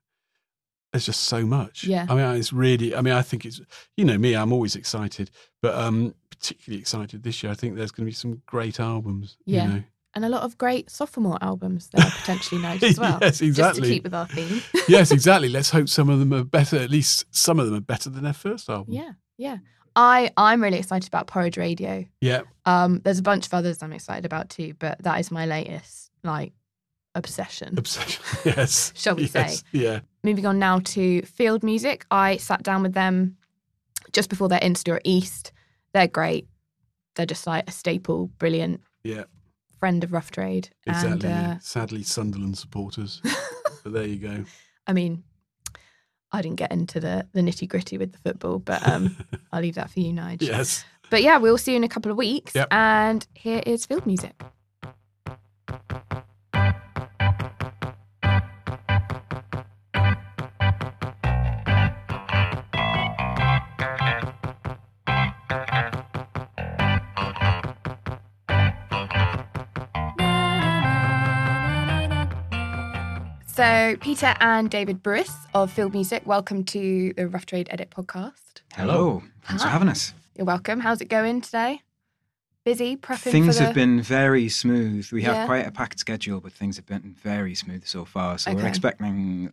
There's 0.98 1.06
just 1.06 1.26
so 1.26 1.46
much. 1.46 1.84
Yeah. 1.84 2.08
I 2.10 2.16
mean, 2.16 2.26
it's 2.36 2.52
really. 2.52 2.96
I 2.96 3.02
mean, 3.02 3.14
I 3.14 3.22
think 3.22 3.46
it's. 3.46 3.62
You 3.96 4.04
know, 4.04 4.18
me. 4.18 4.36
I'm 4.36 4.52
always 4.52 4.76
excited, 4.76 5.30
but 5.62 5.76
um, 5.76 6.16
particularly 6.32 6.82
excited 6.82 7.22
this 7.22 7.44
year. 7.44 7.52
I 7.52 7.56
think 7.56 7.76
there's 7.76 7.92
going 7.92 8.06
to 8.06 8.10
be 8.10 8.16
some 8.16 8.42
great 8.48 8.80
albums. 8.80 9.38
Yeah. 9.46 9.64
You 9.64 9.74
know. 9.74 9.84
And 10.16 10.26
a 10.26 10.30
lot 10.30 10.42
of 10.42 10.58
great 10.58 10.90
sophomore 10.90 11.38
albums 11.42 11.90
that 11.90 12.04
are 12.04 12.10
potentially 12.10 12.60
nice 12.60 12.82
as 12.82 13.00
well. 13.00 13.20
yes, 13.22 13.42
exactly. 13.42 13.82
Just 13.82 13.90
to 13.90 13.94
keep 13.94 14.04
with 14.04 14.16
our 14.16 14.28
theme. 14.28 14.64
yes, 14.88 15.12
exactly. 15.18 15.50
Let's 15.50 15.70
hope 15.70 15.88
some 15.88 16.10
of 16.10 16.18
them 16.18 16.34
are 16.34 16.44
better. 16.44 16.78
At 16.78 16.90
least 16.90 17.26
some 17.30 17.60
of 17.60 17.68
them 17.68 17.76
are 17.76 17.82
better 17.82 18.10
than 18.10 18.24
their 18.24 18.34
first 18.34 18.68
album. 18.70 18.96
yeah, 18.96 19.12
yeah. 19.38 19.58
I 19.96 20.32
I'm 20.36 20.64
really 20.64 20.80
excited 20.80 21.08
about 21.08 21.28
Porridge 21.28 21.58
Radio. 21.58 22.06
Yeah. 22.22 22.42
Um, 22.66 23.02
there's 23.04 23.20
a 23.20 23.24
bunch 23.24 23.46
of 23.46 23.54
others 23.54 23.84
I'm 23.84 23.94
excited 23.94 24.26
about 24.26 24.50
too, 24.50 24.74
but 24.80 25.02
that 25.04 25.20
is 25.20 25.30
my 25.30 25.46
latest 25.46 26.10
like 26.24 26.54
obsession. 27.18 27.78
Obsession. 27.78 28.24
Yes. 28.46 28.94
Shall 28.96 29.16
we 29.16 29.24
yes. 29.24 29.60
say? 29.60 29.64
Yeah. 29.72 30.00
Moving 30.24 30.46
on 30.46 30.60
now 30.60 30.80
to 30.80 31.22
Field 31.24 31.64
Music. 31.64 32.06
I 32.12 32.38
sat 32.38 32.64
down 32.64 32.84
with 32.84 32.94
them 32.94 33.36
just 34.14 34.30
before 34.30 34.48
their 34.48 34.60
in-store 34.60 35.02
East. 35.04 35.52
They're 35.94 36.08
great. 36.08 36.48
They're 37.16 37.26
just 37.26 37.48
like 37.48 37.68
a 37.68 37.72
staple, 37.72 38.28
brilliant 38.38 38.82
Yeah. 39.04 39.24
friend 39.80 40.04
of 40.04 40.14
Rough 40.14 40.32
Trade. 40.32 40.70
Exactly. 40.86 41.30
And 41.30 41.56
uh, 41.56 41.60
Sadly, 41.60 42.04
Sunderland 42.04 42.58
supporters. 42.58 43.22
but 43.84 43.92
there 43.94 44.06
you 44.08 44.18
go. 44.18 44.46
I 44.86 44.94
mean, 44.94 45.24
I 46.32 46.42
didn't 46.42 46.58
get 46.58 46.72
into 46.72 47.00
the 47.00 47.26
the 47.34 47.42
nitty 47.42 47.68
gritty 47.68 47.98
with 47.98 48.12
the 48.12 48.18
football, 48.20 48.60
but 48.60 48.86
um, 48.88 49.16
I'll 49.52 49.62
leave 49.62 49.76
that 49.76 49.90
for 49.90 50.00
you, 50.00 50.14
Nige. 50.14 50.42
yes. 50.44 50.86
But 51.10 51.24
yeah, 51.24 51.38
we'll 51.38 51.58
see 51.58 51.72
you 51.72 51.78
in 51.78 51.84
a 51.86 51.90
couple 51.90 52.12
of 52.12 52.18
weeks. 52.18 52.54
Yep. 52.54 52.68
And 52.72 53.26
here 53.34 53.62
is 53.66 53.86
Field 53.86 54.06
Music. 54.06 54.34
So, 73.58 73.98
Peter 74.02 74.36
and 74.40 74.70
David 74.70 75.02
Brewis 75.02 75.34
of 75.56 75.72
Field 75.72 75.92
Music, 75.94 76.22
welcome 76.28 76.64
to 76.66 77.12
the 77.18 77.28
Rough 77.28 77.48
Trade 77.48 77.68
Edit 77.72 77.90
podcast. 77.90 78.62
Hello. 78.76 79.24
Thanks 79.46 79.64
for 79.64 79.70
having 79.70 79.90
us. 79.90 80.14
You're 80.36 80.46
welcome. 80.46 80.80
How's 80.80 81.02
it 81.02 81.06
going 81.10 81.42
today? 81.42 81.82
Busy 82.66 82.96
prepping 82.98 83.32
Things 83.32 83.56
for 83.58 83.62
the... 83.62 83.66
have 83.66 83.74
been 83.74 84.00
very 84.00 84.48
smooth. 84.48 85.12
We 85.12 85.24
have 85.24 85.36
Yeah. 85.36 85.46
quite 85.48 85.66
a 85.66 85.72
packed 85.72 85.98
schedule, 85.98 86.40
but 86.40 86.54
things 86.54 86.76
have 86.76 86.86
been 86.86 87.16
very 87.20 87.56
smooth 87.56 87.84
so 87.88 88.06
far. 88.06 88.38
So 88.38 88.52
Okay. 88.52 88.62
we're 88.62 88.68
expecting 88.68 89.52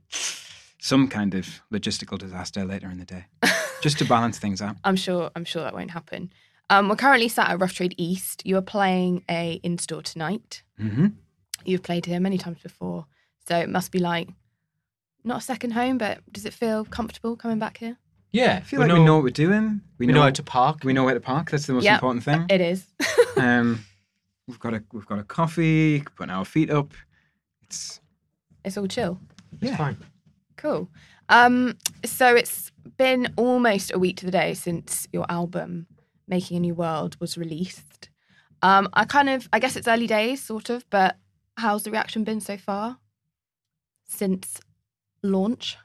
some 0.78 1.08
kind 1.08 1.32
of 1.34 1.62
logistical 1.72 2.18
disaster 2.18 2.62
later 2.66 2.90
in 2.90 2.98
the 2.98 3.06
day, 3.06 3.24
just 3.80 3.98
to 4.00 4.04
balance 4.04 4.38
things 4.38 4.60
out. 4.60 4.76
I'm 4.84 4.96
sure. 4.96 5.30
I'm 5.34 5.46
sure 5.46 5.62
that 5.62 5.72
won't 5.72 5.92
happen. 5.92 6.30
Um, 6.68 6.90
we're 6.90 6.96
currently 6.96 7.28
sat 7.30 7.48
at 7.48 7.58
Rough 7.58 7.72
Trade 7.72 7.94
East. 7.96 8.42
You 8.44 8.58
are 8.58 8.62
playing 8.62 9.24
a 9.30 9.54
in 9.62 9.78
store 9.78 10.02
tonight. 10.02 10.62
hmm 10.76 11.06
You've 11.64 11.82
played 11.82 12.04
here 12.04 12.20
many 12.20 12.36
times 12.36 12.58
before, 12.62 13.06
so 13.48 13.56
it 13.58 13.68
must 13.68 13.92
be 13.92 13.98
like 13.98 14.28
not 15.24 15.38
a 15.38 15.40
second 15.40 15.72
home. 15.72 15.98
But 15.98 16.20
does 16.32 16.44
it 16.44 16.52
feel 16.52 16.84
comfortable 16.84 17.36
coming 17.36 17.58
back 17.58 17.78
here? 17.78 17.96
Yeah, 18.32 18.56
I 18.56 18.60
feel 18.62 18.80
like 18.80 18.90
we 18.92 19.02
know 19.04 19.14
what 19.14 19.22
we're 19.24 19.30
doing. 19.30 19.80
we 19.98 20.06
know 20.06 20.22
how 20.22 20.30
to 20.30 20.42
park. 20.42 20.78
we 20.82 20.92
know 20.92 21.04
where 21.04 21.14
to 21.14 21.20
park. 21.20 21.50
That's 21.50 21.66
the 21.66 21.72
most 21.74 21.84
Yep. 21.84 21.94
important 21.94 22.24
thing. 22.24 22.46
It 22.48 22.60
is. 22.60 22.86
Um, 23.36 23.84
we've 24.46 24.60
got 24.60 24.74
a 24.74 24.84
we've 24.92 25.06
got 25.06 25.18
a 25.18 25.24
coffee, 25.24 26.00
putting 26.16 26.30
our 26.30 26.44
feet 26.44 26.70
up. 26.70 26.92
It's 27.62 28.00
it's 28.64 28.76
all 28.78 28.86
chill. 28.86 29.18
It's 29.60 29.70
yeah. 29.72 29.76
fine. 29.76 29.96
Cool. 30.56 30.88
Um, 31.28 31.76
so 32.04 32.34
it's 32.36 32.70
been 32.96 33.32
almost 33.36 33.92
a 33.92 33.98
week 33.98 34.16
to 34.18 34.26
the 34.26 34.30
day 34.30 34.54
since 34.54 35.08
your 35.12 35.26
album 35.28 35.88
"Making 36.28 36.58
a 36.58 36.60
New 36.60 36.74
World" 36.74 37.16
was 37.18 37.36
released. 37.36 38.08
Um, 38.62 38.88
I 38.94 39.04
kind 39.04 39.28
of, 39.28 39.48
I 39.52 39.58
guess 39.58 39.74
it's 39.74 39.88
early 39.88 40.06
days, 40.06 40.42
sort 40.42 40.70
of, 40.70 40.88
but 40.90 41.16
how's 41.56 41.82
the 41.82 41.90
reaction 41.90 42.22
been 42.24 42.40
so 42.40 42.56
far 42.56 42.98
since 44.06 44.60
launch? 45.22 45.76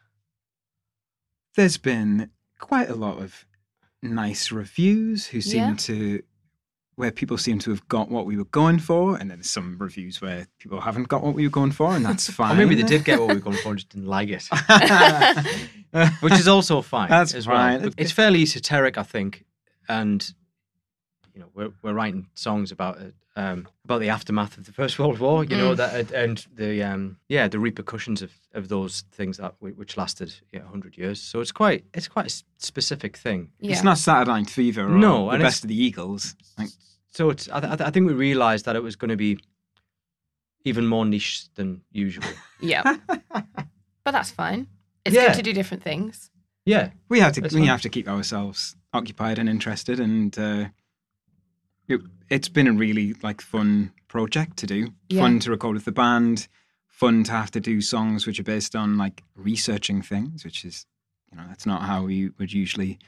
there's 1.55 1.77
been 1.77 2.29
quite 2.59 2.89
a 2.89 2.95
lot 2.95 3.17
of 3.21 3.45
nice 4.01 4.51
reviews 4.51 5.27
who 5.27 5.41
seem 5.41 5.69
Yeah. 5.69 5.75
to 5.75 6.23
where 6.95 7.11
people 7.11 7.37
seem 7.37 7.59
to 7.59 7.69
have 7.71 7.85
got 7.87 8.09
what 8.09 8.25
we 8.25 8.37
were 8.37 8.45
going 8.45 8.79
for 8.79 9.17
and 9.17 9.29
then 9.31 9.41
some 9.43 9.77
reviews 9.77 10.21
where 10.21 10.47
people 10.59 10.79
haven't 10.81 11.07
got 11.09 11.23
what 11.23 11.33
we 11.33 11.43
were 11.45 11.49
going 11.51 11.71
for 11.71 11.93
and 11.95 12.05
that's 12.05 12.29
Or 12.29 12.33
fine 12.33 12.57
maybe 12.57 12.75
they 12.75 12.83
did 12.83 13.03
get 13.03 13.19
what 13.19 13.29
we 13.29 13.35
were 13.35 13.39
going 13.41 13.57
for 13.57 13.69
and 13.69 13.77
just 13.79 13.89
didn't 13.89 14.07
like 14.07 14.29
it, 14.29 14.43
which 16.21 16.33
is 16.33 16.47
also 16.47 16.81
fine. 16.81 17.09
That's 17.09 17.33
as 17.33 17.45
fine. 17.45 17.81
well. 17.81 17.91
It's 17.97 18.11
fairly 18.11 18.41
esoteric, 18.43 18.97
I 18.97 19.03
think, 19.03 19.45
and 19.87 20.29
you 21.33 21.41
know 21.41 21.49
we're 21.53 21.71
we're 21.81 21.93
writing 21.93 22.27
songs 22.35 22.71
about 22.71 22.99
it. 23.01 23.15
Um, 23.39 23.67
about 23.85 24.01
the 24.01 24.09
aftermath 24.09 24.57
of 24.57 24.65
the 24.65 24.73
First 24.73 24.99
World 24.99 25.19
War, 25.19 25.45
you 25.45 25.55
know 25.55 25.73
Mm. 25.73 25.77
that, 25.77 26.11
and 26.11 26.45
the 26.55 26.83
um, 26.83 27.17
yeah, 27.29 27.47
the 27.47 27.59
repercussions 27.59 28.21
of, 28.21 28.31
of 28.53 28.67
those 28.67 29.03
things 29.17 29.37
that 29.37 29.53
which 29.59 29.95
lasted 29.97 30.33
yeah, 30.51 30.63
hundred 30.63 30.97
years. 30.97 31.21
So 31.21 31.39
it's 31.39 31.53
quite 31.53 31.85
it's 31.93 32.07
quite 32.09 32.25
a 32.25 32.33
s- 32.35 32.43
specific 32.57 33.15
thing. 33.17 33.51
Yeah. 33.59 33.71
it's 33.73 33.83
not 33.83 33.97
Saturday 33.97 34.31
Night 34.31 34.49
Fever 34.49 34.83
or 34.85 34.89
No, 34.89 35.25
the 35.25 35.31
and 35.35 35.43
best 35.43 35.59
it's- 35.59 35.63
of 35.63 35.69
the 35.69 35.81
Eagles 35.87 36.35
like, 36.57 36.69
So 37.11 37.29
it's 37.29 37.47
I, 37.49 37.59
th- 37.61 37.81
I 37.87 37.91
think 37.91 38.07
we 38.07 38.13
realised 38.13 38.65
that 38.65 38.75
it 38.75 38.83
was 38.83 38.95
going 38.97 39.09
to 39.17 39.17
be 39.17 39.37
even 40.65 40.85
more 40.87 41.05
niche 41.05 41.47
than 41.55 41.81
usual. 41.91 42.25
Yeah. 42.61 42.83
but 44.03 44.11
that's 44.11 44.31
fine. 44.31 44.67
It's 45.05 45.15
Yeah. 45.15 45.27
good 45.27 45.35
to 45.37 45.43
do 45.43 45.53
different 45.53 45.83
things. 45.83 46.29
Yeah, 46.65 46.89
we 47.09 47.21
have 47.21 47.31
to 47.33 47.41
we 47.41 47.49
fine. 47.49 47.63
have 47.67 47.81
to 47.83 47.89
keep 47.89 48.07
ourselves 48.07 48.75
occupied 48.91 49.39
and 49.39 49.47
interested 49.49 49.99
and 49.99 50.37
uh, 50.37 50.65
it, 51.87 52.01
it's 52.29 52.49
been 52.49 52.67
a 52.67 52.73
really 52.73 53.13
like 53.23 53.41
fun 53.41 53.91
project 54.07 54.57
to 54.57 54.67
do 54.67 54.89
Yeah. 55.09 55.21
fun 55.23 55.39
to 55.39 55.51
record 55.51 55.75
with 55.75 55.85
the 55.85 55.91
band 55.91 56.47
fun 56.87 57.23
to 57.25 57.31
have 57.31 57.51
to 57.51 57.59
do 57.59 57.81
songs 57.81 58.25
which 58.27 58.39
are 58.39 58.43
based 58.43 58.75
on 58.75 58.97
like 58.97 59.23
researching 59.35 60.01
things 60.01 60.43
which 60.43 60.65
is 60.65 60.85
you 61.31 61.37
know 61.37 61.43
that's 61.47 61.65
not 61.65 61.83
how 61.83 62.03
we 62.03 62.29
would 62.39 62.51
usually 62.51 62.99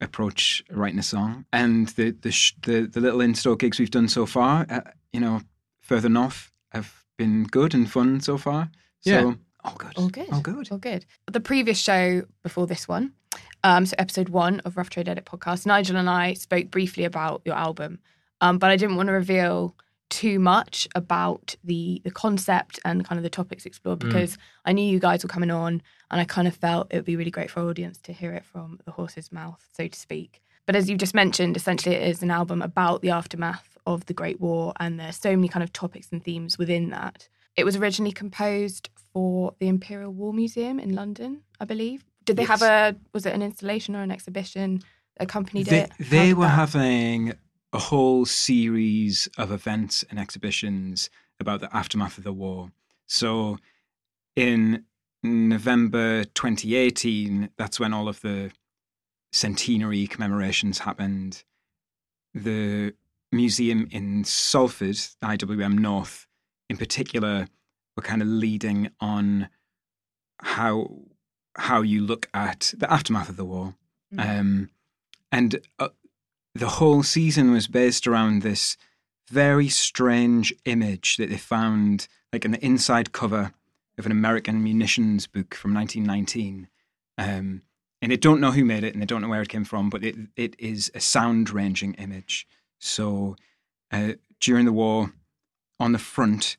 approach 0.00 0.62
writing 0.70 0.98
a 0.98 1.02
song 1.02 1.44
and 1.52 1.88
the 1.90 2.10
the 2.22 2.30
sh- 2.30 2.54
the, 2.62 2.82
the 2.86 3.00
little 3.00 3.20
in-store 3.20 3.56
gigs 3.56 3.78
we've 3.78 3.90
done 3.90 4.08
so 4.08 4.26
far 4.26 4.64
uh, 4.70 4.80
you 5.12 5.20
know 5.20 5.40
further 5.80 6.08
north 6.08 6.52
have 6.70 7.04
been 7.16 7.44
good 7.44 7.74
and 7.74 7.90
fun 7.90 8.20
so 8.20 8.38
far 8.38 8.70
so 9.00 9.10
Yeah. 9.10 9.34
all 9.64 9.74
good 9.76 9.92
All 9.96 10.08
good. 10.08 10.28
all 10.32 10.40
good 10.40 10.68
All 10.72 10.78
good. 10.78 11.04
The 11.30 11.40
previous 11.40 11.78
show 11.78 12.22
before 12.42 12.66
this 12.66 12.86
one, 12.88 13.12
um, 13.64 13.86
so 13.86 13.94
episode 13.98 14.28
one 14.28 14.60
of 14.60 14.76
Rough 14.76 14.88
Trade 14.90 15.08
Edit 15.08 15.24
podcast, 15.24 15.66
Nigel 15.66 15.96
and 15.96 16.08
I 16.08 16.34
spoke 16.34 16.70
briefly 16.70 17.04
about 17.04 17.42
your 17.44 17.56
album, 17.56 17.98
um, 18.40 18.58
but 18.58 18.70
I 18.70 18.76
didn't 18.76 18.96
want 18.96 19.08
to 19.08 19.12
reveal 19.12 19.74
too 20.10 20.38
much 20.38 20.88
about 20.94 21.54
the 21.64 22.00
the 22.02 22.10
concept 22.10 22.80
and 22.84 23.04
kind 23.04 23.18
of 23.18 23.22
the 23.22 23.30
topics 23.30 23.66
explored 23.66 23.98
because 23.98 24.38
I 24.64 24.72
knew 24.72 24.90
you 24.90 24.98
guys 24.98 25.22
were 25.22 25.28
coming 25.28 25.50
on, 25.50 25.82
and 26.10 26.20
I 26.20 26.24
kind 26.24 26.48
of 26.48 26.56
felt 26.56 26.88
it 26.90 26.96
would 26.96 27.04
be 27.04 27.16
really 27.16 27.30
great 27.30 27.50
for 27.50 27.60
our 27.60 27.68
audience 27.68 27.98
to 28.02 28.12
hear 28.12 28.32
it 28.32 28.44
from 28.44 28.80
the 28.84 28.92
horse's 28.92 29.30
mouth, 29.30 29.64
so 29.76 29.86
to 29.86 29.98
speak. 29.98 30.40
But 30.66 30.76
as 30.76 30.88
you've 30.88 30.98
just 30.98 31.14
mentioned, 31.14 31.56
essentially 31.56 31.94
it 31.94 32.08
is 32.08 32.22
an 32.22 32.30
album 32.30 32.60
about 32.62 33.00
the 33.00 33.10
aftermath 33.10 33.78
of 33.86 34.04
the 34.06 34.14
Great 34.14 34.40
War, 34.40 34.72
and 34.78 34.98
there's 34.98 35.16
so 35.16 35.34
many 35.34 35.48
kind 35.48 35.62
of 35.62 35.72
topics 35.72 36.08
and 36.12 36.22
themes 36.22 36.58
within 36.58 36.90
that. 36.90 37.28
It 37.56 37.64
was 37.64 37.76
originally 37.76 38.12
composed 38.12 38.88
for 39.12 39.54
the 39.58 39.68
Imperial 39.68 40.12
War 40.12 40.32
Museum 40.32 40.78
in 40.78 40.94
London, 40.94 41.42
I 41.58 41.64
believe. 41.64 42.04
Did 42.24 42.36
they 42.36 42.44
have 42.44 42.62
a 42.62 42.94
was 43.12 43.26
it 43.26 43.34
an 43.34 43.42
installation 43.42 43.96
or 43.96 44.02
an 44.02 44.10
exhibition 44.10 44.82
accompanied 45.18 45.66
they, 45.66 45.82
it? 45.82 45.92
They 45.98 46.34
were 46.34 46.44
that- 46.44 46.50
having 46.50 47.34
a 47.72 47.78
whole 47.78 48.24
series 48.24 49.28
of 49.36 49.52
events 49.52 50.04
and 50.10 50.18
exhibitions 50.18 51.10
about 51.38 51.60
the 51.60 51.74
aftermath 51.76 52.18
of 52.18 52.24
the 52.24 52.32
war. 52.32 52.70
So 53.06 53.58
in 54.36 54.84
November 55.22 56.24
2018, 56.24 57.50
that's 57.56 57.78
when 57.78 57.92
all 57.92 58.08
of 58.08 58.20
the 58.20 58.50
centenary 59.32 60.06
commemorations 60.06 60.80
happened. 60.80 61.44
The 62.34 62.94
museum 63.32 63.88
in 63.90 64.24
Salford, 64.24 64.96
IWM 65.22 65.78
North, 65.78 66.26
in 66.70 66.76
particular, 66.76 67.48
were 67.96 68.02
kind 68.02 68.22
of 68.22 68.28
leading 68.28 68.90
on 69.00 69.48
how 70.40 71.02
how 71.56 71.82
you 71.82 72.00
look 72.00 72.28
at 72.32 72.72
the 72.76 72.90
aftermath 72.90 73.28
of 73.28 73.36
the 73.36 73.44
war. 73.44 73.74
Um, 74.16 74.70
and 75.32 75.60
uh, 75.78 75.88
the 76.58 76.68
whole 76.68 77.02
season 77.02 77.52
was 77.52 77.68
based 77.68 78.06
around 78.06 78.42
this 78.42 78.76
very 79.28 79.68
strange 79.68 80.52
image 80.64 81.16
that 81.16 81.30
they 81.30 81.36
found, 81.36 82.08
like 82.32 82.44
in 82.44 82.50
the 82.50 82.64
inside 82.64 83.12
cover 83.12 83.52
of 83.96 84.06
an 84.06 84.12
American 84.12 84.62
munitions 84.62 85.26
book 85.26 85.54
from 85.54 85.74
1919. 85.74 86.68
Um, 87.16 87.62
and 88.00 88.12
they 88.12 88.16
don't 88.16 88.40
know 88.40 88.52
who 88.52 88.64
made 88.64 88.84
it 88.84 88.92
and 88.92 89.02
they 89.02 89.06
don't 89.06 89.22
know 89.22 89.28
where 89.28 89.42
it 89.42 89.48
came 89.48 89.64
from, 89.64 89.90
but 89.90 90.04
it, 90.04 90.16
it 90.36 90.54
is 90.58 90.90
a 90.94 91.00
sound 91.00 91.50
ranging 91.50 91.94
image. 91.94 92.46
So 92.78 93.36
uh, 93.92 94.12
during 94.40 94.64
the 94.66 94.72
war, 94.72 95.12
on 95.80 95.92
the 95.92 95.98
front, 95.98 96.56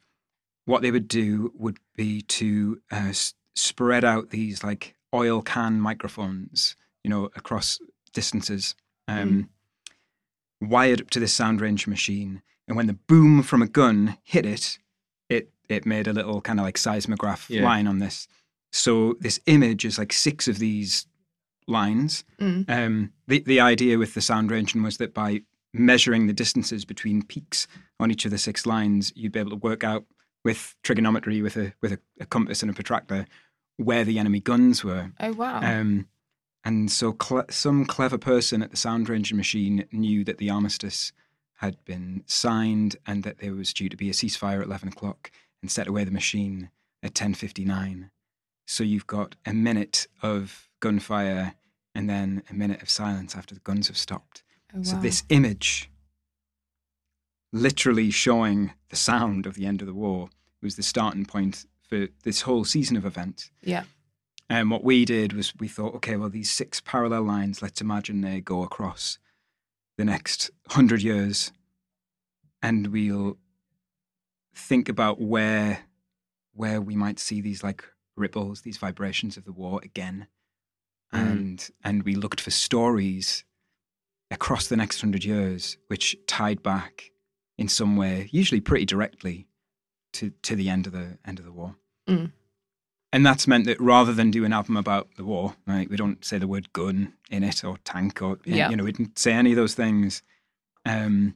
what 0.66 0.82
they 0.82 0.92
would 0.92 1.08
do 1.08 1.52
would 1.56 1.78
be 1.96 2.22
to 2.22 2.82
uh, 2.92 3.08
s- 3.10 3.34
spread 3.56 4.06
out 4.06 4.30
these 4.30 4.64
like 4.64 4.96
oil 5.14 5.42
can 5.42 5.80
microphones, 5.80 6.76
you 7.04 7.10
know, 7.10 7.26
across 7.36 7.80
distances, 8.14 8.76
um, 9.08 9.50
wired 10.62 11.02
up 11.02 11.10
to 11.12 11.20
this 11.20 11.34
sound 11.34 11.62
range 11.62 11.88
machine. 11.88 12.42
And 12.68 12.76
when 12.78 12.88
the 12.88 12.94
boom 13.08 13.42
from 13.44 13.62
a 13.62 13.68
gun 13.68 14.18
hit 14.24 14.46
it, 14.46 14.78
it 15.30 15.52
it 15.70 15.86
made 15.86 16.08
a 16.08 16.14
little 16.14 16.42
kind 16.42 16.60
of 16.60 16.66
like 16.66 16.78
seismograph 16.78 17.50
Yeah. 17.50 17.64
line 17.64 17.88
on 17.88 18.00
this. 18.00 18.28
So 18.72 19.16
this 19.20 19.40
image 19.48 19.86
is 19.86 19.98
like 19.98 20.14
six 20.14 20.48
of 20.48 20.60
these 20.60 21.08
lines. 21.68 22.24
Mm. 22.40 22.70
Um, 22.70 23.14
the 23.28 23.40
the 23.40 23.60
idea 23.60 23.98
with 23.98 24.14
the 24.14 24.22
sound 24.22 24.52
ranging 24.52 24.84
was 24.84 24.98
that 24.98 25.14
by 25.14 25.42
measuring 25.74 26.28
the 26.28 26.34
distances 26.34 26.86
between 26.86 27.22
peaks 27.24 27.68
on 28.00 28.12
each 28.12 28.26
of 28.26 28.32
the 28.32 28.38
six 28.38 28.66
lines, 28.66 29.14
you'd 29.16 29.32
be 29.32 29.40
able 29.40 29.52
to 29.52 29.56
work 29.56 29.84
out 29.84 30.06
with 30.44 30.76
trigonometry, 30.84 31.42
with 31.42 31.58
a 31.58 31.74
with 31.82 31.94
a, 31.94 32.00
a 32.20 32.26
compass 32.26 32.62
and 32.62 32.72
a 32.72 32.74
protractor, 32.74 33.26
where 33.78 34.04
the 34.04 34.20
enemy 34.20 34.40
guns 34.40 34.84
were. 34.84 35.12
Oh 35.20 35.34
wow. 35.34 35.62
Um, 35.62 36.08
and 36.70 36.92
so 36.92 37.12
cle 37.12 37.44
some 37.50 37.84
clever 37.84 38.20
person 38.20 38.62
at 38.62 38.70
the 38.70 38.78
sound 38.78 39.10
ranging 39.10 39.38
machine 39.38 39.86
knew 39.92 40.24
that 40.24 40.38
the 40.38 40.52
armistice 40.52 41.12
had 41.56 41.84
been 41.84 42.24
signed 42.28 42.96
and 43.08 43.24
that 43.24 43.40
there 43.40 43.56
was 43.56 43.74
due 43.74 43.90
to 43.90 43.98
be 43.98 44.08
a 44.08 44.14
ceasefire 44.14 44.60
at 44.60 44.68
11 44.68 44.90
o'clock 44.90 45.32
and 45.64 45.72
set 45.72 45.88
away 45.88 46.04
the 46.04 46.12
machine 46.12 46.70
at 47.02 47.16
10.59. 47.16 48.12
So 48.68 48.84
you've 48.84 49.08
got 49.08 49.36
a 49.48 49.54
minute 49.54 50.06
of 50.22 50.70
gunfire 50.80 51.56
and 51.96 52.08
then 52.08 52.44
a 52.52 52.54
minute 52.54 52.84
of 52.84 52.90
silence 52.90 53.36
after 53.36 53.56
the 53.56 53.62
guns 53.62 53.88
have 53.88 53.98
stopped. 53.98 54.44
oh, 54.78 54.84
So 54.84 54.96
this 54.98 55.24
image, 55.30 55.90
literally 57.52 58.12
showing 58.12 58.74
the 58.90 58.96
sound 58.96 59.48
of 59.48 59.56
the 59.56 59.66
end 59.66 59.82
of 59.82 59.88
the 59.88 59.94
war, 59.96 60.30
was 60.62 60.76
the 60.76 60.84
starting 60.84 61.26
point 61.26 61.66
for 61.82 62.10
this 62.24 62.42
whole 62.42 62.64
season 62.64 62.96
of 62.96 63.06
events. 63.06 63.50
Yeah. 63.64 63.86
And 64.50 64.72
what 64.72 64.84
we 64.84 65.06
did 65.06 65.34
was 65.34 65.54
we 65.60 65.68
thought, 65.68 65.94
okay, 65.96 66.16
well, 66.16 66.30
these 66.30 66.50
six 66.50 66.82
parallel 66.82 67.24
lines, 67.24 67.62
let's 67.62 67.82
imagine 67.82 68.22
they 68.22 68.42
go 68.42 68.64
across 68.64 69.20
the 69.98 70.06
next 70.06 70.50
hundred 70.70 71.04
years, 71.04 71.52
and 72.64 72.88
we'll 72.88 73.38
think 74.56 74.90
about 74.90 75.22
where 75.22 75.82
where 76.54 76.82
we 76.82 76.96
might 76.96 77.20
see 77.20 77.42
these 77.42 77.64
like 77.64 77.84
ripples, 78.18 78.62
these 78.62 78.78
vibrations 78.78 79.38
of 79.38 79.46
the 79.46 79.52
war 79.52 79.80
again. 79.84 80.28
Mm. 81.14 81.32
And 81.32 81.70
and 81.84 82.04
we 82.04 82.16
looked 82.16 82.42
for 82.42 82.52
stories 82.52 83.44
across 84.32 84.68
the 84.68 84.78
next 84.78 85.02
hundred 85.02 85.24
years 85.24 85.78
which 85.88 86.16
tied 86.28 86.64
back 86.64 87.12
in 87.58 87.68
some 87.68 87.98
way, 87.98 88.30
usually 88.32 88.62
pretty 88.62 88.86
directly, 88.86 89.48
to, 90.14 90.32
to 90.44 90.56
the 90.56 90.70
end 90.70 90.88
of 90.88 90.94
the 90.94 91.18
end 91.26 91.40
of 91.40 91.46
the 91.46 91.52
war. 91.52 91.76
Mm. 92.08 92.32
And 93.12 93.26
that's 93.26 93.48
meant 93.48 93.66
that 93.66 93.80
rather 93.82 94.14
than 94.14 94.30
do 94.30 94.46
an 94.46 94.54
album 94.54 94.78
about 94.78 95.08
the 95.18 95.24
war, 95.24 95.56
right, 95.66 95.90
we 95.90 95.98
don't 95.98 96.24
say 96.24 96.38
the 96.38 96.48
word 96.48 96.72
gun 96.74 97.14
in 97.32 97.44
it 97.44 97.64
or 97.64 97.78
tank 97.84 98.22
or 98.22 98.38
Yeah. 98.46 98.70
you 98.70 98.76
know, 98.76 98.84
we 98.84 98.92
didn't 98.92 99.18
say 99.18 99.34
any 99.34 99.52
of 99.52 99.56
those 99.56 99.74
things. 99.74 100.22
Um, 100.86 101.36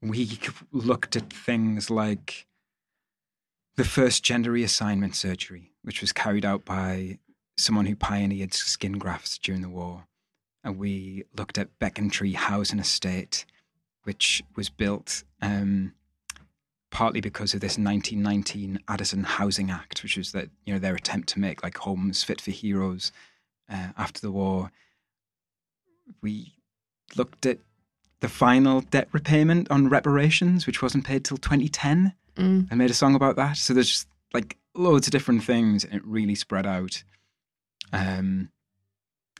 we 0.00 0.38
looked 0.70 1.16
at 1.16 1.32
things 1.32 1.90
like 1.90 2.46
the 3.76 3.84
first 3.84 4.22
gender 4.22 4.52
reassignment 4.52 5.14
surgery, 5.14 5.72
which 5.82 6.00
was 6.00 6.12
carried 6.12 6.44
out 6.44 6.64
by 6.64 7.18
someone 7.56 7.86
who 7.86 7.96
pioneered 7.96 8.54
skin 8.54 8.92
grafts 8.98 9.38
during 9.38 9.62
the 9.62 9.68
war. 9.68 10.06
And 10.64 10.78
we 10.78 11.24
looked 11.36 11.58
at 11.58 11.78
Becontree 11.80 12.34
Housing 12.34 12.78
Estate, 12.78 13.44
which 14.04 14.42
was 14.54 14.68
built 14.68 15.24
um, 15.40 15.94
partly 16.92 17.20
because 17.20 17.54
of 17.54 17.60
this 17.60 17.72
1919 17.78 18.78
Addison 18.86 19.24
Housing 19.24 19.70
Act, 19.70 20.04
which 20.04 20.16
was 20.16 20.30
that 20.32 20.48
you 20.64 20.72
know 20.72 20.78
their 20.78 20.94
attempt 20.94 21.28
to 21.30 21.40
make 21.40 21.64
like 21.64 21.78
homes 21.78 22.22
fit 22.22 22.40
for 22.40 22.52
heroes 22.52 23.10
uh, 23.68 23.88
after 23.98 24.20
the 24.20 24.30
war. 24.30 24.70
We 26.20 26.52
looked 27.16 27.46
at 27.46 27.58
the 28.20 28.28
final 28.28 28.80
debt 28.82 29.08
repayment 29.12 29.70
on 29.70 29.88
reparations, 29.88 30.66
which 30.66 30.80
wasn't 30.82 31.04
paid 31.04 31.24
till 31.24 31.38
2010 31.38 32.14
Mm. 32.36 32.66
and 32.70 32.78
made 32.78 32.90
a 32.90 32.94
song 32.94 33.14
about 33.14 33.36
that. 33.36 33.58
So 33.58 33.74
there's 33.74 33.90
just 33.90 34.08
like 34.32 34.56
loads 34.74 35.06
of 35.06 35.10
different 35.10 35.44
things, 35.44 35.84
and 35.84 35.92
it 35.92 36.02
really 36.06 36.34
spread 36.34 36.64
out. 36.64 37.04
Um, 37.92 38.48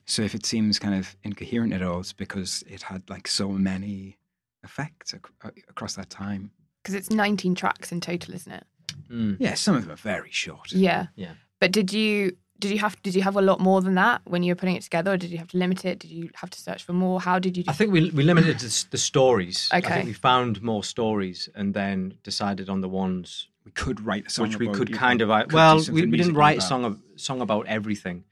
so 0.05 0.21
if 0.21 0.35
it 0.35 0.45
seems 0.45 0.79
kind 0.79 0.95
of 0.95 1.17
incoherent 1.25 1.73
at 1.73 1.81
all, 1.83 2.01
it's 2.01 2.13
because 2.13 2.63
it 2.69 2.83
had 2.83 3.09
like 3.09 3.27
so 3.29 3.49
many 3.49 4.19
effects 4.63 5.15
ac- 5.15 5.23
uh, 5.43 5.51
across 5.71 5.95
that 5.95 6.11
time. 6.11 6.51
Because 6.83 6.95
it's 6.95 7.11
19 7.11 7.55
tracks 7.55 7.93
in 7.93 8.01
total, 8.01 8.35
isn't 8.35 8.53
it? 8.53 8.65
Mm. 9.11 9.37
Yeah, 9.39 9.55
some 9.55 9.77
of 9.77 9.83
them 9.83 9.93
are 9.93 9.97
very 9.97 10.31
short. 10.31 10.73
Yeah. 10.73 11.07
Yeah. 11.15 11.33
But 11.61 11.71
did 11.73 11.93
you 11.93 12.37
did 12.59 12.71
you 12.73 12.79
have 12.79 13.01
did 13.03 13.15
you 13.15 13.23
have 13.23 13.37
a 13.37 13.43
lot 13.43 13.61
more 13.61 13.81
than 13.81 13.95
that 13.97 14.23
when 14.25 14.43
you 14.43 14.53
were 14.53 14.57
putting 14.57 14.77
it 14.77 14.83
together, 14.83 15.13
or 15.13 15.17
did 15.17 15.31
you 15.31 15.39
have 15.39 15.49
to 15.49 15.57
limit 15.59 15.85
it? 15.85 15.99
Did 16.01 16.11
you 16.11 16.31
have 16.35 16.51
to 16.51 16.61
search 16.61 16.83
for 16.83 16.93
more? 16.93 17.21
How 17.21 17.39
did 17.39 17.57
you? 17.57 17.63
Do 17.65 17.71
I 17.71 17.75
think 17.75 17.93
we 17.93 18.11
we 18.11 18.23
limited 18.23 18.59
to 18.61 18.91
the 18.91 18.99
stories. 18.99 19.69
I 19.71 19.79
Okay. 19.79 19.89
think 19.95 20.07
we 20.07 20.13
found 20.13 20.63
more 20.63 20.83
stories 20.83 21.49
and 21.55 21.75
then 21.75 22.19
decided 22.23 22.69
on 22.69 22.81
the 22.81 22.89
ones 22.89 23.49
We 23.65 23.71
could 23.73 24.01
write 24.01 24.27
a 24.27 24.31
song 24.31 24.49
which 24.49 24.59
we 24.59 24.67
about, 24.67 24.77
could 24.77 24.89
you 24.91 24.97
kind 24.97 25.21
of 25.23 25.29
could 25.29 25.53
well 25.53 25.79
we, 25.93 26.07
we 26.07 26.17
didn't 26.17 26.35
write 26.35 26.59
a 26.59 26.63
song 26.63 26.85
of 26.85 26.99
song 27.17 27.41
about 27.41 27.67
everything 27.67 28.25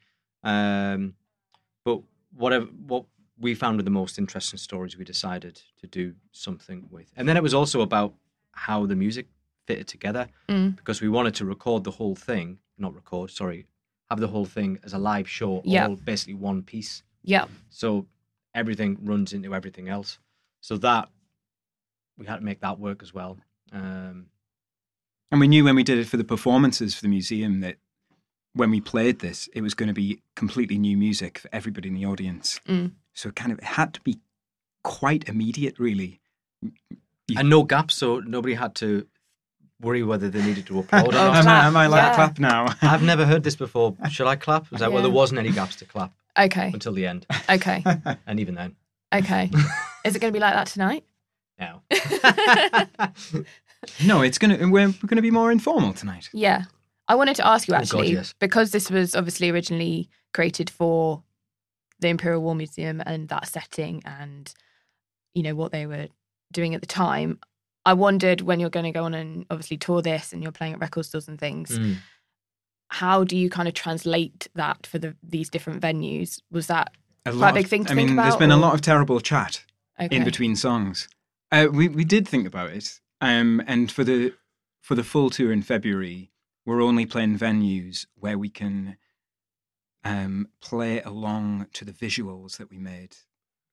um 0.42 1.14
but 1.84 2.00
whatever 2.34 2.66
what 2.66 3.04
we 3.38 3.54
found 3.54 3.76
were 3.76 3.82
the 3.84 3.90
most 3.90 4.18
interesting 4.18 4.58
stories 4.58 4.96
we 4.96 5.04
decided 5.04 5.62
to 5.80 5.86
do 5.86 6.14
something 6.32 6.88
with 6.90 7.12
and 7.16 7.28
then 7.28 7.36
it 7.36 7.42
was 7.42 7.54
also 7.54 7.80
about 7.80 8.14
how 8.66 8.86
the 8.86 8.96
music 9.04 9.26
fitted 9.66 9.86
together 9.88 10.24
Mm. 10.48 10.76
because 10.76 11.00
we 11.04 11.08
wanted 11.16 11.34
to 11.40 11.44
record 11.54 11.84
the 11.84 11.90
whole 11.98 12.16
thing 12.28 12.58
not 12.78 12.94
record 12.94 13.30
sorry 13.30 13.66
have 14.10 14.20
the 14.20 14.32
whole 14.34 14.46
thing 14.56 14.78
as 14.86 14.92
a 14.92 14.98
live 14.98 15.28
show 15.38 15.62
Yeah. 15.64 15.86
all 15.88 15.96
basically 15.96 16.34
one 16.50 16.62
piece 16.62 17.02
yeah. 17.22 17.46
so 17.68 18.06
everything 18.54 18.98
runs 19.12 19.32
into 19.32 19.54
everything 19.54 19.88
else 19.88 20.18
so 20.60 20.76
that 20.78 21.08
we 22.18 22.26
had 22.26 22.38
to 22.40 22.44
make 22.50 22.60
that 22.60 22.78
work 22.78 23.02
as 23.02 23.12
well 23.18 23.32
um 23.72 24.26
And 25.32 25.40
we 25.40 25.48
knew 25.52 25.64
when 25.64 25.76
we 25.76 25.84
did 25.90 25.98
it 25.98 26.08
for 26.08 26.16
the 26.18 26.24
performances 26.34 26.94
for 26.96 27.02
the 27.02 27.08
museum 27.18 27.60
that 27.60 27.76
when 28.52 28.70
we 28.74 28.80
played 28.80 29.16
this, 29.20 29.48
it 29.54 29.62
was 29.62 29.74
going 29.74 29.86
to 29.94 30.00
be 30.04 30.08
completely 30.34 30.76
new 30.76 30.96
music 31.06 31.38
for 31.38 31.48
everybody 31.52 31.86
in 31.88 31.94
the 31.94 32.04
audience. 32.12 32.60
Mm. 32.66 32.90
So 33.14 33.28
it 33.28 33.36
kind 33.36 33.52
of 33.52 33.58
it 33.58 33.68
had 33.78 33.94
to 33.94 34.00
be 34.00 34.14
quite 34.82 35.28
immediate, 35.28 35.76
really. 35.78 36.12
You- 37.32 37.38
and 37.38 37.48
no 37.50 37.62
gaps, 37.64 37.94
so 37.94 38.20
nobody 38.20 38.54
had 38.54 38.74
to 38.76 39.06
worry 39.80 40.02
whether 40.02 40.28
they 40.28 40.42
needed 40.42 40.66
to 40.66 40.74
upload 40.82 41.08
or 41.08 41.12
not. 41.12 41.36
am, 41.36 41.48
I, 41.48 41.66
am 41.66 41.76
I 41.76 41.84
allowed 41.86 41.96
Yeah. 41.98 42.08
to 42.10 42.14
clap 42.16 42.38
now? 42.38 42.74
I've 42.82 43.02
never 43.02 43.24
heard 43.24 43.42
this 43.42 43.56
before. 43.56 43.96
Should 44.10 44.26
I 44.26 44.36
clap? 44.36 44.72
Is 44.72 44.80
that 44.80 44.92
well, 44.92 45.02
there 45.02 45.10
wasn't 45.10 45.38
any 45.40 45.50
gaps 45.52 45.76
to 45.76 45.84
clap 45.86 46.12
Okay. 46.38 46.70
until 46.72 46.92
the 46.92 47.06
end, 47.06 47.26
Okay. 47.48 47.82
and 48.26 48.38
even 48.40 48.54
then, 48.54 48.76
Okay. 49.12 49.50
Is 50.04 50.14
it 50.14 50.20
going 50.20 50.32
to 50.32 50.36
be 50.36 50.40
like 50.40 50.54
that 50.54 50.68
tonight? 50.68 51.04
No. 51.58 51.82
no, 54.04 54.22
it's 54.22 54.38
gonna 54.38 54.56
we're, 54.68 54.88
we're 54.88 55.06
gonna 55.08 55.22
be 55.22 55.30
more 55.30 55.50
informal 55.52 55.92
tonight. 55.92 56.28
Yeah. 56.32 56.64
I 57.08 57.14
wanted 57.16 57.36
to 57.36 57.46
ask 57.46 57.66
you 57.66 57.74
Oh, 57.74 57.78
God, 57.78 57.82
actually, 57.82 58.12
yes. 58.12 58.34
because 58.38 58.70
this 58.70 58.88
was 58.90 59.16
obviously 59.16 59.50
originally 59.50 60.08
created 60.32 60.70
for 60.70 61.22
the 61.98 62.08
Imperial 62.08 62.40
War 62.42 62.54
Museum 62.54 63.02
and 63.04 63.28
that 63.28 63.48
setting 63.48 64.00
and, 64.06 64.52
you 65.34 65.42
know, 65.42 65.54
what 65.56 65.72
they 65.72 65.86
were 65.86 66.06
doing 66.52 66.74
at 66.74 66.80
the 66.80 66.86
time. 66.86 67.38
I 67.86 67.94
wondered 67.94 68.42
when 68.42 68.60
you're 68.60 68.70
going 68.70 68.84
to 68.84 68.92
go 68.92 69.04
on 69.04 69.14
and 69.14 69.46
obviously 69.50 69.76
tour 69.78 70.02
this 70.02 70.32
and 70.32 70.42
you're 70.42 70.52
playing 70.52 70.74
at 70.74 70.80
record 70.80 71.06
stores 71.06 71.28
and 71.28 71.38
things, 71.38 71.78
Mm. 71.78 71.96
how 72.88 73.24
do 73.24 73.36
you 73.36 73.48
kind 73.48 73.68
of 73.68 73.74
translate 73.74 74.48
that 74.54 74.86
for 74.86 74.98
the 74.98 75.16
these 75.22 75.48
different 75.48 75.80
venues? 75.82 76.40
Was 76.50 76.66
that 76.66 76.92
A 77.26 77.32
Quite 77.32 77.50
a 77.50 77.54
big 77.54 77.68
thing 77.68 77.84
to 77.84 77.92
I 77.92 77.94
think 77.94 78.08
mean, 78.08 78.16
there's 78.16 78.34
about, 78.34 78.38
been 78.38 78.50
a 78.50 78.56
lot 78.56 78.74
of 78.74 78.80
terrible 78.80 79.20
chat 79.20 79.64
okay? 80.00 80.14
in 80.14 80.24
between 80.24 80.56
songs. 80.56 81.08
Uh, 81.52 81.68
we 81.72 81.88
we 81.88 82.04
did 82.04 82.28
think 82.28 82.46
about 82.46 82.70
it, 82.70 83.00
um, 83.20 83.62
and 83.66 83.90
for 83.90 84.04
the 84.04 84.34
for 84.80 84.94
the 84.94 85.04
full 85.04 85.30
tour 85.30 85.52
in 85.52 85.62
February, 85.62 86.30
we're 86.66 86.82
only 86.82 87.06
playing 87.06 87.38
venues 87.38 88.06
where 88.14 88.38
we 88.38 88.48
can 88.48 88.96
um, 90.04 90.48
play 90.60 91.00
along 91.02 91.66
to 91.74 91.84
the 91.84 91.92
visuals 91.92 92.56
that 92.56 92.70
we 92.70 92.78
made, 92.78 93.16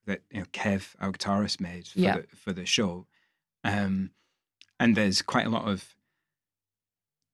that 0.07 0.21
you 0.31 0.39
know 0.39 0.45
Kev, 0.51 0.95
our 0.99 1.11
guitarist, 1.11 1.61
made 1.61 1.87
for 1.87 1.99
Yeah. 1.99 2.17
the 2.17 2.35
for 2.35 2.51
the 2.53 2.65
show. 2.65 3.05
Um, 3.63 4.11
and 4.79 4.95
there's 4.97 5.21
quite 5.21 5.45
a 5.45 5.49
lot 5.49 5.67
of 5.67 5.95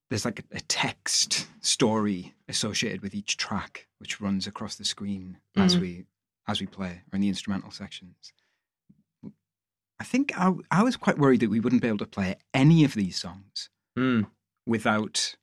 there's 0.10 0.26
like 0.26 0.40
a, 0.52 0.58
a 0.58 0.62
text 0.62 1.48
story 1.62 2.34
associated 2.48 3.02
with 3.02 3.16
each 3.16 3.38
track, 3.38 3.88
which 4.00 4.20
runs 4.22 4.46
across 4.48 4.76
the 4.76 4.84
screen 4.86 5.38
as 5.56 5.76
Mhm. 5.76 5.82
we 5.82 6.06
as 6.48 6.60
we 6.60 6.68
play, 6.68 7.04
or 7.12 7.16
in 7.16 7.22
the 7.22 7.30
instrumental 7.30 7.72
sections. 7.72 8.34
I 10.00 10.04
think 10.04 10.38
I, 10.38 10.52
I 10.72 10.84
was 10.84 10.98
quite 10.98 11.18
worried 11.18 11.40
that 11.40 11.50
we 11.50 11.60
wouldn't 11.62 11.82
be 11.82 11.88
able 11.88 12.00
to 12.00 12.06
play 12.06 12.36
any 12.54 12.84
of 12.84 12.94
these 12.96 13.18
songs 13.18 13.70
Hmm. 13.96 14.24
without 14.66 15.36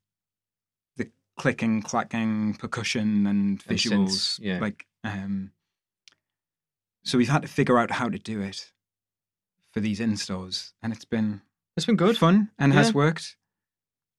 the 0.97 1.11
clicking, 1.39 1.81
clacking, 1.83 2.55
percussion, 2.55 3.27
and 3.27 3.51
And 3.51 3.61
visuals. 3.65 4.09
synths, 4.11 4.41
yeah. 4.43 4.59
Like, 4.59 4.87
um, 5.05 5.53
so 7.03 7.19
we've 7.19 7.29
had 7.29 7.43
to 7.43 7.49
figure 7.49 7.79
out 7.79 7.91
how 7.91 8.09
to 8.09 8.19
do 8.19 8.41
it 8.41 8.71
for 9.73 9.81
these 9.81 10.01
installs, 10.01 10.73
and 10.83 10.93
it's 10.93 11.05
been 11.05 11.43
It's 11.77 11.87
been 11.87 11.97
good. 11.97 12.17
fun 12.19 12.51
and 12.59 12.73
has 12.73 12.93
worked. 12.95 13.37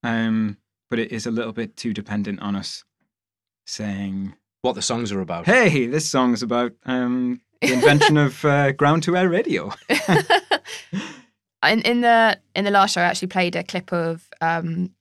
Um, 0.03 0.57
but 0.89 0.99
it 0.99 1.11
is 1.11 1.25
a 1.25 1.31
little 1.31 1.53
bit 1.53 1.75
too 1.77 1.93
dependent 1.93 2.39
on 2.41 2.55
us 2.55 2.83
saying, 3.65 4.33
What 4.61 4.73
the 4.75 4.81
songs 4.81 5.11
are 5.11 5.21
about. 5.21 5.45
"Hey, 5.45 5.85
this 5.87 6.07
song's 6.09 6.41
about 6.43 6.73
um, 6.85 7.41
the 7.61 7.73
invention 7.73 8.17
of 8.17 8.43
uh, 8.45 8.71
ground 8.79 9.03
to 9.03 9.15
air 9.15 9.29
radio." 9.29 9.71
in, 11.63 11.81
in 11.81 12.01
the 12.01 12.39
in 12.55 12.65
the 12.65 12.71
last 12.71 12.93
show, 12.93 13.01
I 13.01 13.05
actually 13.05 13.27
played 13.29 13.55
a 13.55 13.63
clip 13.63 13.91
of 13.93 14.27
um, 14.41 14.91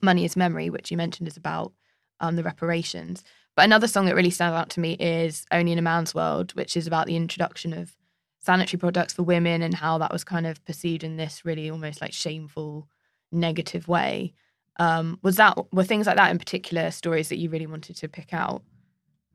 "Money 0.00 0.24
Is 0.24 0.36
Memory," 0.36 0.70
which 0.70 0.90
you 0.90 0.96
mentioned 0.96 1.28
is 1.28 1.36
about 1.36 1.72
um, 2.20 2.36
the 2.36 2.42
reparations. 2.42 3.22
But 3.60 3.66
another 3.66 3.88
song 3.88 4.06
that 4.06 4.14
really 4.14 4.30
stands 4.30 4.54
out 4.56 4.70
to 4.70 4.80
me 4.80 4.94
is 4.94 5.44
"Only 5.52 5.72
in 5.72 5.78
a 5.78 5.82
Man's 5.82 6.14
World," 6.14 6.52
which 6.52 6.78
is 6.78 6.86
about 6.86 7.06
the 7.06 7.14
introduction 7.14 7.74
of 7.74 7.94
sanitary 8.38 8.78
products 8.78 9.12
for 9.12 9.22
women 9.22 9.60
and 9.60 9.74
how 9.74 9.98
that 9.98 10.10
was 10.10 10.24
kind 10.24 10.46
of 10.46 10.64
perceived 10.64 11.04
in 11.04 11.18
this 11.18 11.44
really 11.44 11.68
almost 11.68 12.00
like 12.00 12.14
shameful, 12.14 12.88
negative 13.30 13.86
way. 13.86 14.32
Um, 14.78 15.18
was 15.20 15.36
that 15.36 15.58
were 15.74 15.84
things 15.84 16.06
like 16.06 16.16
that 16.16 16.30
in 16.30 16.38
particular 16.38 16.90
stories 16.90 17.28
that 17.28 17.36
you 17.36 17.50
really 17.50 17.66
wanted 17.66 17.96
to 17.96 18.08
pick 18.08 18.32
out? 18.32 18.62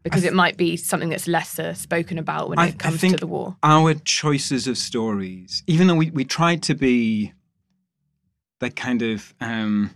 Because 0.02 0.24
th- 0.24 0.32
it 0.32 0.36
might 0.36 0.58
be 0.58 0.76
something 0.76 1.10
that's 1.10 1.28
lesser 1.28 1.76
spoken 1.76 2.18
about 2.18 2.50
when 2.50 2.58
I- 2.58 2.70
it 2.70 2.80
comes 2.80 3.02
to 3.02 3.18
the 3.18 3.28
war. 3.28 3.58
Our 3.62 3.94
choices 3.94 4.66
of 4.66 4.80
stories, 4.80 5.62
even 5.68 5.86
though 5.86 5.94
we, 5.94 6.10
we 6.10 6.26
tried 6.26 6.64
to 6.64 6.74
be 6.74 7.34
that 8.60 8.76
kind 8.76 9.04
of, 9.04 9.36
um, 9.40 9.92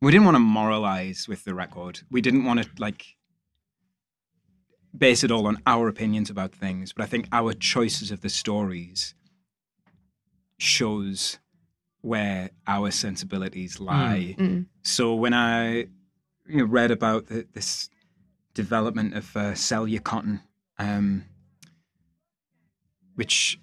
we 0.00 0.12
didn't 0.12 0.26
want 0.26 0.36
to 0.36 0.40
moralize 0.40 1.26
with 1.26 1.42
the 1.42 1.54
record. 1.54 2.02
We 2.08 2.20
didn't 2.20 2.44
want 2.44 2.62
to 2.62 2.70
like 2.78 3.15
base 4.96 5.24
it 5.24 5.30
all 5.30 5.46
on 5.46 5.60
our 5.66 5.88
opinions 5.88 6.30
about 6.30 6.52
things. 6.52 6.92
But 6.92 7.04
I 7.04 7.06
think 7.06 7.28
our 7.32 7.52
choices 7.52 8.10
of 8.10 8.20
the 8.20 8.28
stories 8.28 9.14
shows 10.58 11.38
where 12.00 12.50
our 12.66 12.90
sensibilities 12.90 13.80
lie. 13.80 14.36
Mm. 14.38 14.66
So 14.82 15.14
when 15.14 15.34
I 15.34 15.88
you 16.48 16.58
know, 16.58 16.64
read 16.64 16.90
about 16.90 17.26
the, 17.26 17.46
this 17.52 17.90
development 18.54 19.14
of 19.14 19.36
uh, 19.36 19.54
cellular 19.54 20.00
cotton, 20.00 20.40
um, 20.78 21.24
which 23.14 23.58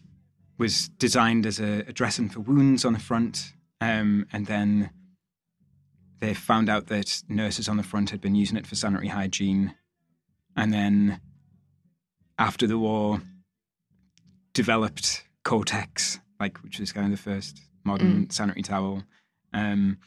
was 0.58 0.90
designed 0.90 1.46
as 1.46 1.60
a, 1.60 1.84
a 1.88 1.94
dressing 1.94 2.30
for 2.30 2.42
wounds 2.42 2.86
on 2.86 2.94
the 2.94 3.00
front, 3.00 3.54
um, 3.82 4.26
and 4.32 4.46
then 4.46 4.92
they 6.20 6.34
found 6.34 6.70
out 6.70 6.88
that 6.88 7.24
nurses 7.28 7.68
on 7.68 7.78
the 7.78 7.84
front 7.84 8.10
had 8.12 8.22
been 8.22 8.36
using 8.36 8.58
it 8.58 8.68
for 8.68 8.76
sanitary 8.76 9.10
hygiene, 9.10 9.76
and 10.56 10.74
then 10.74 11.20
after 12.38 12.68
the 12.68 12.78
war, 12.78 13.22
developed 14.54 15.24
Kotex, 15.44 16.20
like 16.40 16.58
which 16.60 16.80
was 16.80 16.92
kind 16.92 17.06
of 17.06 17.12
the 17.12 17.24
first 17.24 17.62
modern 17.84 18.30
sanitary 18.30 18.64
towel. 18.64 19.04
Um, 19.54 19.98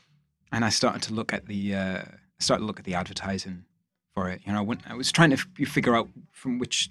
and 0.53 0.65
I 0.65 0.71
started 0.71 1.03
to 1.03 1.15
look 1.15 1.33
at 1.33 1.47
the 1.47 1.75
uh, 1.75 2.03
started 2.39 2.63
to 2.63 2.67
look 2.67 2.79
at 2.79 2.85
the 2.85 2.95
advertising 2.95 3.65
for 4.15 4.29
it. 4.31 4.41
You 4.45 4.53
know, 4.53 4.63
when 4.63 4.81
I 4.87 4.95
was 4.95 5.13
trying 5.13 5.31
to 5.31 5.37
f- 5.37 5.69
figure 5.69 5.97
out 5.97 6.09
from 6.33 6.59
which 6.59 6.91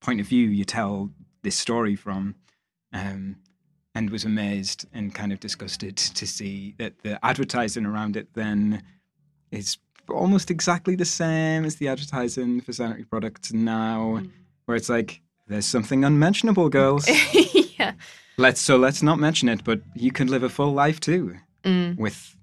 point 0.00 0.20
of 0.20 0.26
view 0.26 0.48
you 0.48 0.64
tell 0.64 1.10
this 1.42 1.56
story 1.56 1.96
from, 1.96 2.34
um, 2.92 3.36
and 3.94 4.10
was 4.10 4.24
amazed 4.24 4.86
and 4.92 5.14
kind 5.14 5.32
of 5.32 5.40
disgusted 5.40 5.96
to 5.96 6.26
see 6.26 6.74
that 6.78 7.00
the 7.02 7.24
advertising 7.24 7.86
around 7.86 8.16
it 8.16 8.28
then 8.34 8.82
is 9.50 9.78
almost 10.14 10.50
exactly 10.50 10.94
the 10.96 11.04
same 11.04 11.64
as 11.64 11.76
the 11.76 11.88
advertising 11.88 12.60
for 12.60 12.72
sanitary 12.72 13.04
products 13.04 13.52
now, 13.52 14.22
where 14.66 14.76
it's 14.76 14.88
like 14.88 15.20
there's 15.46 15.66
something 15.66 16.04
unmentionable, 16.04 16.68
girls. 16.68 17.08
yeah. 17.78 17.92
let's 18.36 18.60
so 18.60 18.76
let's 18.76 19.02
not 19.02 19.18
mention 19.18 19.48
it, 19.48 19.64
but 19.64 19.80
you 19.94 20.10
can 20.12 20.28
live 20.28 20.42
a 20.42 20.48
full 20.48 20.72
life 20.72 21.00
too 21.00 21.36
Mm, 21.64 21.96
with 21.98 22.36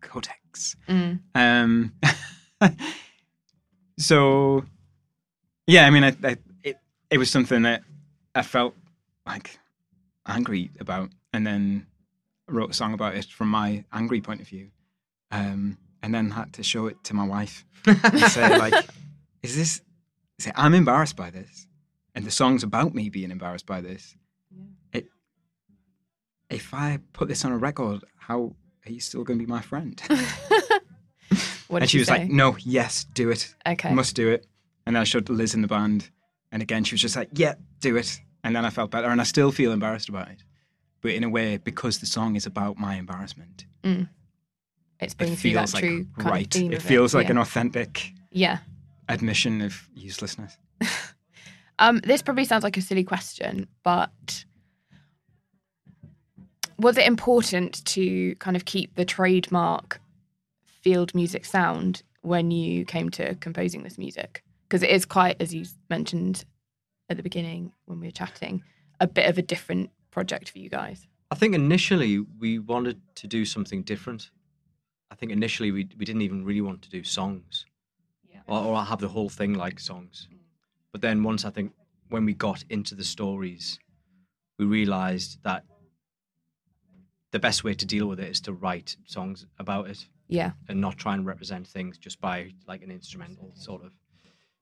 Kotex. 0.00 0.76
mm. 0.88 1.18
Um, 1.34 1.92
so, 3.98 4.64
yeah, 5.66 5.86
I 5.86 5.90
mean, 5.90 6.04
I, 6.04 6.16
I, 6.22 6.36
it 6.62 6.78
it 7.10 7.18
was 7.18 7.30
something 7.30 7.62
that 7.62 7.82
I 8.34 8.42
felt 8.42 8.74
like 9.26 9.58
angry 10.26 10.70
about, 10.80 11.10
and 11.32 11.46
then 11.46 11.86
wrote 12.48 12.70
a 12.70 12.74
song 12.74 12.94
about 12.94 13.14
it 13.16 13.24
from 13.26 13.48
my 13.48 13.84
angry 13.92 14.20
point 14.20 14.40
of 14.40 14.48
view, 14.48 14.68
um, 15.32 15.76
and 16.02 16.14
then 16.14 16.30
had 16.30 16.52
to 16.54 16.62
show 16.62 16.86
it 16.86 17.02
to 17.04 17.14
my 17.14 17.26
wife 17.26 17.64
and 17.86 18.20
say, 18.20 18.58
like, 18.64 18.86
is 19.42 19.56
this? 19.56 19.80
Say, 20.38 20.52
I'm 20.54 20.74
embarrassed 20.74 21.16
by 21.16 21.30
this, 21.30 21.66
and 22.14 22.24
the 22.24 22.30
song's 22.30 22.62
about 22.62 22.94
me 22.94 23.08
being 23.08 23.30
embarrassed 23.30 23.66
by 23.66 23.80
this. 23.80 24.14
It, 24.92 25.06
if 26.50 26.74
I 26.74 26.98
put 27.12 27.28
this 27.28 27.44
on 27.44 27.52
a 27.52 27.58
record, 27.58 28.04
how 28.18 28.54
are 28.84 28.92
you 28.92 29.00
still 29.00 29.24
going 29.24 29.38
to 29.38 29.44
be 29.44 29.50
my 29.50 29.62
friend? 29.62 30.00
what 31.68 31.82
and 31.82 31.90
she 31.90 31.98
was 31.98 32.08
say? 32.08 32.18
like, 32.18 32.30
"No, 32.30 32.56
yes, 32.60 33.04
do 33.04 33.30
it. 33.30 33.54
okay. 33.66 33.92
Must 33.92 34.14
do 34.14 34.30
it." 34.30 34.46
And 34.86 34.94
then 34.94 35.00
I 35.00 35.04
showed 35.04 35.28
Liz 35.28 35.54
in 35.54 35.62
the 35.62 35.68
band, 35.68 36.10
and 36.52 36.62
again 36.62 36.84
she 36.84 36.94
was 36.94 37.00
just 37.02 37.16
like, 37.16 37.30
"Yeah, 37.32 37.54
do 37.80 37.96
it." 37.96 38.20
And 38.44 38.54
then 38.54 38.64
I 38.64 38.70
felt 38.70 38.90
better, 38.90 39.08
and 39.08 39.20
I 39.20 39.24
still 39.24 39.50
feel 39.50 39.72
embarrassed 39.72 40.08
about 40.08 40.28
it, 40.28 40.44
but 41.00 41.12
in 41.12 41.24
a 41.24 41.28
way, 41.28 41.56
because 41.56 41.98
the 41.98 42.06
song 42.06 42.36
is 42.36 42.46
about 42.46 42.78
my 42.78 42.96
embarrassment, 42.96 43.66
mm. 43.82 44.08
It's 45.00 45.14
it 45.14 45.18
bringing 45.18 45.36
through 45.36 45.52
that 45.52 45.68
feels 45.68 45.74
like 45.74 45.82
true 45.82 46.06
kind 46.18 46.30
right. 46.30 46.46
of 46.46 46.60
theme 46.60 46.72
It 46.72 46.76
of 46.76 46.82
feels 46.82 47.14
like 47.14 47.26
yeah. 47.26 47.32
an 47.32 47.38
authentic 47.38 48.12
yeah. 48.30 48.58
admission 49.08 49.60
of 49.62 49.88
uselessness. 49.94 50.56
Um, 51.78 51.98
this 51.98 52.22
probably 52.22 52.44
sounds 52.44 52.64
like 52.64 52.76
a 52.76 52.80
silly 52.80 53.04
question, 53.04 53.66
but 53.82 54.44
was 56.78 56.96
it 56.96 57.06
important 57.06 57.84
to 57.86 58.34
kind 58.36 58.56
of 58.56 58.64
keep 58.64 58.94
the 58.94 59.04
trademark 59.04 60.00
field 60.64 61.14
music 61.14 61.44
sound 61.44 62.02
when 62.22 62.50
you 62.50 62.84
came 62.84 63.10
to 63.10 63.34
composing 63.36 63.82
this 63.82 63.98
music? 63.98 64.42
Because 64.68 64.82
it 64.82 64.90
is 64.90 65.04
quite, 65.04 65.36
as 65.40 65.54
you 65.54 65.64
mentioned 65.90 66.44
at 67.08 67.16
the 67.16 67.22
beginning 67.22 67.72
when 67.84 68.00
we 68.00 68.06
were 68.06 68.12
chatting, 68.12 68.62
a 69.00 69.06
bit 69.06 69.28
of 69.28 69.38
a 69.38 69.42
different 69.42 69.90
project 70.10 70.50
for 70.50 70.58
you 70.58 70.70
guys. 70.70 71.06
I 71.30 71.34
think 71.34 71.54
initially 71.54 72.20
we 72.38 72.58
wanted 72.58 73.00
to 73.16 73.26
do 73.26 73.44
something 73.44 73.82
different. 73.82 74.30
I 75.10 75.14
think 75.14 75.32
initially 75.32 75.70
we 75.72 75.88
we 75.98 76.04
didn't 76.04 76.22
even 76.22 76.44
really 76.44 76.60
want 76.60 76.82
to 76.82 76.90
do 76.90 77.02
songs, 77.04 77.64
Yeah. 78.28 78.40
or, 78.46 78.58
or 78.60 78.84
have 78.84 79.00
the 79.00 79.08
whole 79.08 79.28
thing 79.28 79.54
like 79.54 79.80
songs. 79.80 80.28
But 80.92 81.00
then 81.00 81.22
once 81.22 81.44
I 81.44 81.50
think 81.50 81.72
when 82.08 82.24
we 82.24 82.34
got 82.34 82.64
into 82.68 82.94
the 82.94 83.04
stories, 83.04 83.78
we 84.58 84.64
realized 84.64 85.42
that 85.42 85.64
the 87.30 87.38
best 87.38 87.64
way 87.64 87.74
to 87.74 87.84
deal 87.86 88.06
with 88.06 88.20
it 88.20 88.28
is 88.30 88.40
to 88.42 88.52
write 88.52 88.96
songs 89.04 89.46
about 89.58 89.88
it 89.90 90.06
Yeah. 90.28 90.52
and 90.68 90.80
not 90.80 90.96
try 90.96 91.14
and 91.14 91.26
represent 91.26 91.66
things 91.66 91.98
just 91.98 92.20
by 92.20 92.54
like 92.66 92.82
an 92.82 92.90
instrumental 92.90 93.52
sort 93.54 93.82
of 93.84 93.92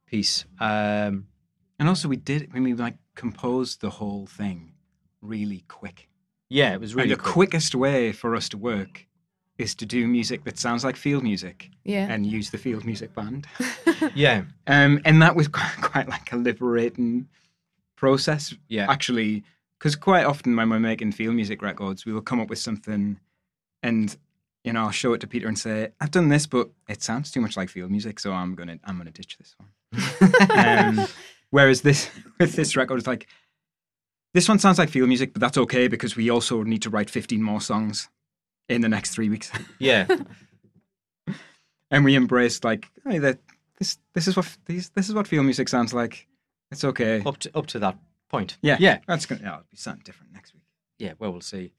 piece. 0.07 0.45
Um, 0.59 1.27
And 1.79 1.89
also, 1.89 2.09
we 2.09 2.17
did 2.17 2.53
when 2.53 2.63
we 2.63 2.75
like 2.75 2.97
composed 3.15 3.81
the 3.81 3.91
whole 3.91 4.27
thing 4.27 4.75
really 5.21 5.65
quick. 5.69 6.09
yeah, 6.49 6.75
it 6.75 6.81
was 6.81 6.95
really 6.95 7.11
and 7.13 7.19
the 7.19 7.23
quick. 7.23 7.33
quickest 7.51 7.75
way 7.75 8.13
for 8.13 8.35
us 8.37 8.49
to 8.51 8.59
work 8.59 9.07
is 9.59 9.75
to 9.77 9.87
do 9.87 10.07
music 10.09 10.45
that 10.45 10.59
sounds 10.59 10.85
like 10.85 10.97
field 10.97 11.23
music 11.23 11.71
Yeah. 11.85 12.07
and 12.11 12.27
use 12.27 12.51
the 12.51 12.59
field 12.59 12.85
music 12.85 13.15
band. 13.15 13.47
Yeah, 14.15 14.45
Um, 14.67 15.01
and 15.05 15.23
that 15.23 15.37
was 15.37 15.49
quite, 15.59 15.77
quite 15.81 16.09
like 16.09 16.33
a 16.33 16.37
liberating 16.37 17.29
process, 17.97 18.55
yeah, 18.69 18.91
actually, 18.91 19.45
because 19.79 19.97
quite 19.97 20.25
often 20.25 20.57
when 20.57 20.71
we're 20.71 20.81
making 20.81 21.13
field 21.13 21.35
music 21.35 21.63
records, 21.63 22.05
we 22.05 22.13
will 22.13 22.21
come 22.23 22.41
up 22.41 22.49
with 22.51 22.59
something, 22.59 23.19
and 23.83 24.17
you 24.65 24.73
know, 24.73 24.81
I'll 24.85 24.91
show 24.91 25.13
it 25.13 25.21
to 25.21 25.27
Peter 25.27 25.47
and 25.47 25.59
say, 25.59 25.89
"I've 26.01 26.11
done 26.11 26.29
this, 26.31 26.47
but 26.47 26.71
it 26.89 27.03
sounds 27.03 27.31
too 27.31 27.41
much 27.41 27.57
like 27.57 27.69
field 27.69 27.91
music, 27.91 28.19
so 28.19 28.33
I'm 28.33 28.55
gonna 28.55 28.79
I'm 28.85 28.97
gonna 28.99 29.11
ditch 29.11 29.37
this 29.39 29.55
one." 29.59 30.51
um, 30.51 31.07
whereas 31.51 31.83
this 31.83 32.11
with 32.41 32.55
this 32.57 32.75
record, 32.77 32.99
it's 32.99 33.07
like 33.07 33.27
this 34.33 34.49
one 34.49 34.59
sounds 34.59 34.79
like 34.79 34.89
field 34.89 35.09
music, 35.09 35.33
but 35.33 35.41
that's 35.41 35.59
okay 35.59 35.87
because 35.87 36.17
we 36.17 36.31
also 36.31 36.63
need 36.63 36.83
to 36.83 36.91
write 36.91 37.11
15 37.11 37.43
more 37.43 37.61
songs 37.61 38.09
in 38.69 38.81
the 38.81 38.89
next 38.89 39.11
three 39.11 39.29
weeks, 39.29 39.51
yeah, 39.79 40.07
and 41.91 42.05
we 42.05 42.17
embraced 42.17 42.65
like, 42.65 42.89
hey, 43.07 43.19
that 43.19 43.39
this 43.79 43.99
this 44.15 44.29
is 44.29 44.37
what 44.37 44.57
these 44.67 44.91
this 44.91 45.09
is 45.09 45.15
what 45.15 45.27
field 45.29 45.45
music 45.45 45.69
sounds 45.69 45.93
like. 45.95 46.27
It's 46.71 46.85
okay. 46.85 47.23
up 47.25 47.39
to 47.39 47.51
up 47.57 47.67
to 47.69 47.79
that 47.81 47.97
point. 48.29 48.57
Yeah, 48.63 48.77
yeah, 48.81 48.99
That's 49.07 49.27
gonna 49.27 49.41
yeah, 49.43 49.55
it'll 49.55 49.67
be 49.71 49.77
something 49.77 50.03
different 50.05 50.33
next 50.33 50.55
week. 50.55 50.63
yeah. 50.99 51.13
Well, 51.19 51.33
we'll 51.33 51.41
see. 51.41 51.73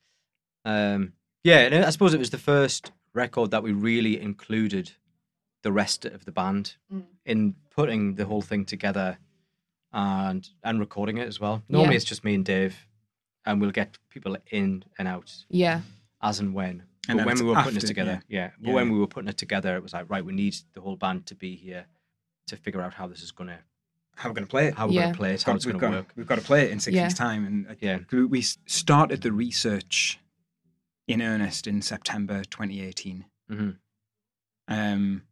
Um, 0.64 1.14
yeah, 1.44 1.60
and 1.60 1.86
I 1.86 1.90
suppose 1.90 2.14
it 2.14 2.20
was 2.20 2.30
the 2.32 2.38
first 2.38 2.92
record 3.14 3.52
that 3.52 3.64
we 3.64 3.72
really 3.72 4.20
included 4.20 4.92
the 5.64 5.72
rest 5.72 6.06
of 6.06 6.26
the 6.26 6.32
band 6.32 6.76
Mm. 6.94 7.04
in 7.26 7.56
putting 7.72 8.16
the 8.16 8.26
whole 8.26 8.42
thing 8.42 8.66
together 8.66 9.18
and 9.92 10.48
and 10.64 10.80
recording 10.80 11.18
it 11.18 11.28
as 11.28 11.40
well. 11.40 11.64
Normally 11.68 11.94
Yeah. 11.94 11.98
it's 11.98 12.06
just 12.06 12.24
me 12.24 12.36
and 12.36 12.46
Dave, 12.46 12.88
and 13.46 13.60
we'll 13.60 13.72
get 13.72 13.98
people 14.10 14.38
in 14.52 14.84
and 14.98 15.08
out 15.08 15.46
Yeah. 15.50 15.82
As 16.26 16.40
and 16.40 16.54
when. 16.54 16.84
And 17.08 17.20
but 17.20 17.28
when 17.28 17.38
we 17.38 17.44
were 17.46 17.54
putting 17.56 17.78
after, 17.78 17.86
it 17.86 17.88
together, 17.88 18.22
yeah. 18.28 18.50
But 18.60 18.70
Yeah, 18.70 18.74
when 18.74 18.92
we 18.92 18.98
were 19.00 19.08
putting 19.08 19.30
it 19.30 19.38
together, 19.38 19.76
it 19.76 19.84
was 19.84 19.94
like, 19.94 20.10
right, 20.10 20.26
we 20.26 20.34
need 20.34 20.56
the 20.74 20.82
whole 20.82 20.96
band 20.96 21.28
to 21.28 21.36
be 21.36 21.56
here 21.56 21.86
to 22.48 22.58
figure 22.58 22.82
out 22.82 22.94
how 22.96 23.06
this 23.08 23.22
is 23.22 23.32
gonna, 23.32 23.60
How 24.16 24.30
we're 24.30 24.34
going 24.36 24.48
to 24.48 24.50
play 24.50 24.68
it? 24.70 24.74
how 24.76 24.88
we're 24.88 24.94
Yeah. 24.94 25.06
gonna 25.06 25.18
play 25.18 25.34
it, 25.36 25.44
how 25.44 25.52
Got- 25.52 25.56
it's 25.58 25.66
we've 25.68 25.78
gonna 25.78 25.92
got, 25.92 25.98
work. 25.98 26.14
We've 26.16 26.28
got 26.28 26.40
to 26.40 26.46
play 26.46 26.66
it 26.66 26.72
in 26.72 26.80
six 26.80 26.96
Yeah. 26.96 27.04
weeks' 27.04 27.14
time, 27.14 27.46
and 27.46 27.68
uh, 27.70 27.76
Yeah. 27.80 28.00
we 28.12 28.26
we 28.26 28.42
started 28.42 29.22
the 29.22 29.32
research 29.32 30.20
in 31.08 31.22
earnest 31.22 31.68
in 31.68 31.82
September 31.84 32.44
2018. 32.44 33.26
hmm 33.48 33.70
Um, 34.68 35.24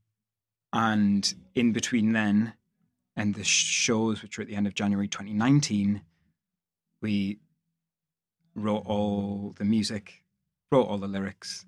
and 0.72 1.34
in 1.56 1.72
between 1.74 2.14
then 2.14 2.54
and 3.16 3.34
the 3.34 3.44
shows, 3.44 4.22
which 4.22 4.38
were 4.38 4.44
at 4.44 4.48
the 4.48 4.56
end 4.56 4.68
of 4.68 4.76
January 4.76 5.08
2019, 5.08 6.02
we 7.02 7.40
wrote 8.56 8.84
all 8.86 9.54
the 9.58 9.66
music, 9.66 10.23
wrote 10.74 10.88
all 10.88 10.98
the 10.98 11.08
lyrics. 11.08 11.66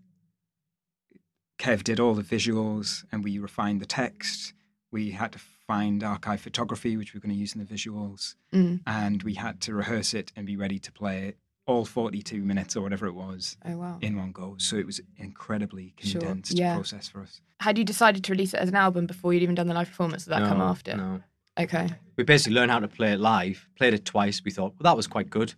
Kev 1.59 1.83
did 1.83 1.99
all 1.99 2.15
the 2.15 2.23
visuals, 2.23 3.05
and 3.11 3.23
we 3.23 3.39
refined 3.39 3.79
the 3.79 3.85
text. 3.85 4.53
We 4.91 5.11
had 5.11 5.31
to 5.33 5.39
find 5.39 6.03
archive 6.03 6.41
photography, 6.41 6.97
which 6.97 7.13
we 7.13 7.17
we're 7.17 7.21
going 7.21 7.33
to 7.35 7.39
use 7.39 7.55
in 7.55 7.63
the 7.65 7.71
visuals, 7.73 8.35
Mm. 8.53 8.81
and 8.85 9.23
we 9.23 9.35
had 9.35 9.61
to 9.61 9.73
rehearse 9.73 10.13
it 10.13 10.31
and 10.35 10.45
be 10.45 10.55
ready 10.57 10.79
to 10.79 10.91
play 10.91 11.27
it 11.27 11.37
all 11.67 11.83
42 11.85 12.43
minutes 12.43 12.75
or 12.75 12.81
whatever 12.81 13.07
it 13.07 13.13
was 13.13 13.57
Oh 13.65 13.75
wow. 13.77 13.97
in 13.99 14.15
one 14.17 14.31
go. 14.31 14.55
So 14.59 14.75
it 14.75 14.85
was 14.85 15.01
incredibly 15.17 15.95
Sure, 15.99 16.21
condensed 16.21 16.55
yeah. 16.57 16.75
process 16.75 17.07
for 17.09 17.21
us. 17.23 17.41
Had 17.59 17.79
you 17.79 17.83
decided 17.83 18.23
to 18.23 18.31
release 18.33 18.53
it 18.53 18.59
as 18.59 18.69
an 18.69 18.75
album 18.75 19.07
before 19.07 19.33
you'd 19.33 19.41
even 19.41 19.55
done 19.55 19.65
the 19.67 19.73
live 19.73 19.87
performance? 19.89 20.25
Did 20.25 20.31
that 20.33 20.47
come 20.47 20.61
after? 20.61 20.95
No. 20.95 21.23
Okay. 21.59 21.89
We 22.17 22.23
basically 22.23 22.53
learned 22.53 22.69
how 22.71 22.79
to 22.79 22.87
play 22.87 23.13
it 23.13 23.19
live, 23.19 23.67
played 23.77 23.95
it 23.95 24.05
twice. 24.05 24.43
We 24.45 24.51
thought, 24.51 24.73
well, 24.77 24.91
that 24.91 24.95
was 24.97 25.07
quite 25.07 25.29
good. 25.31 25.55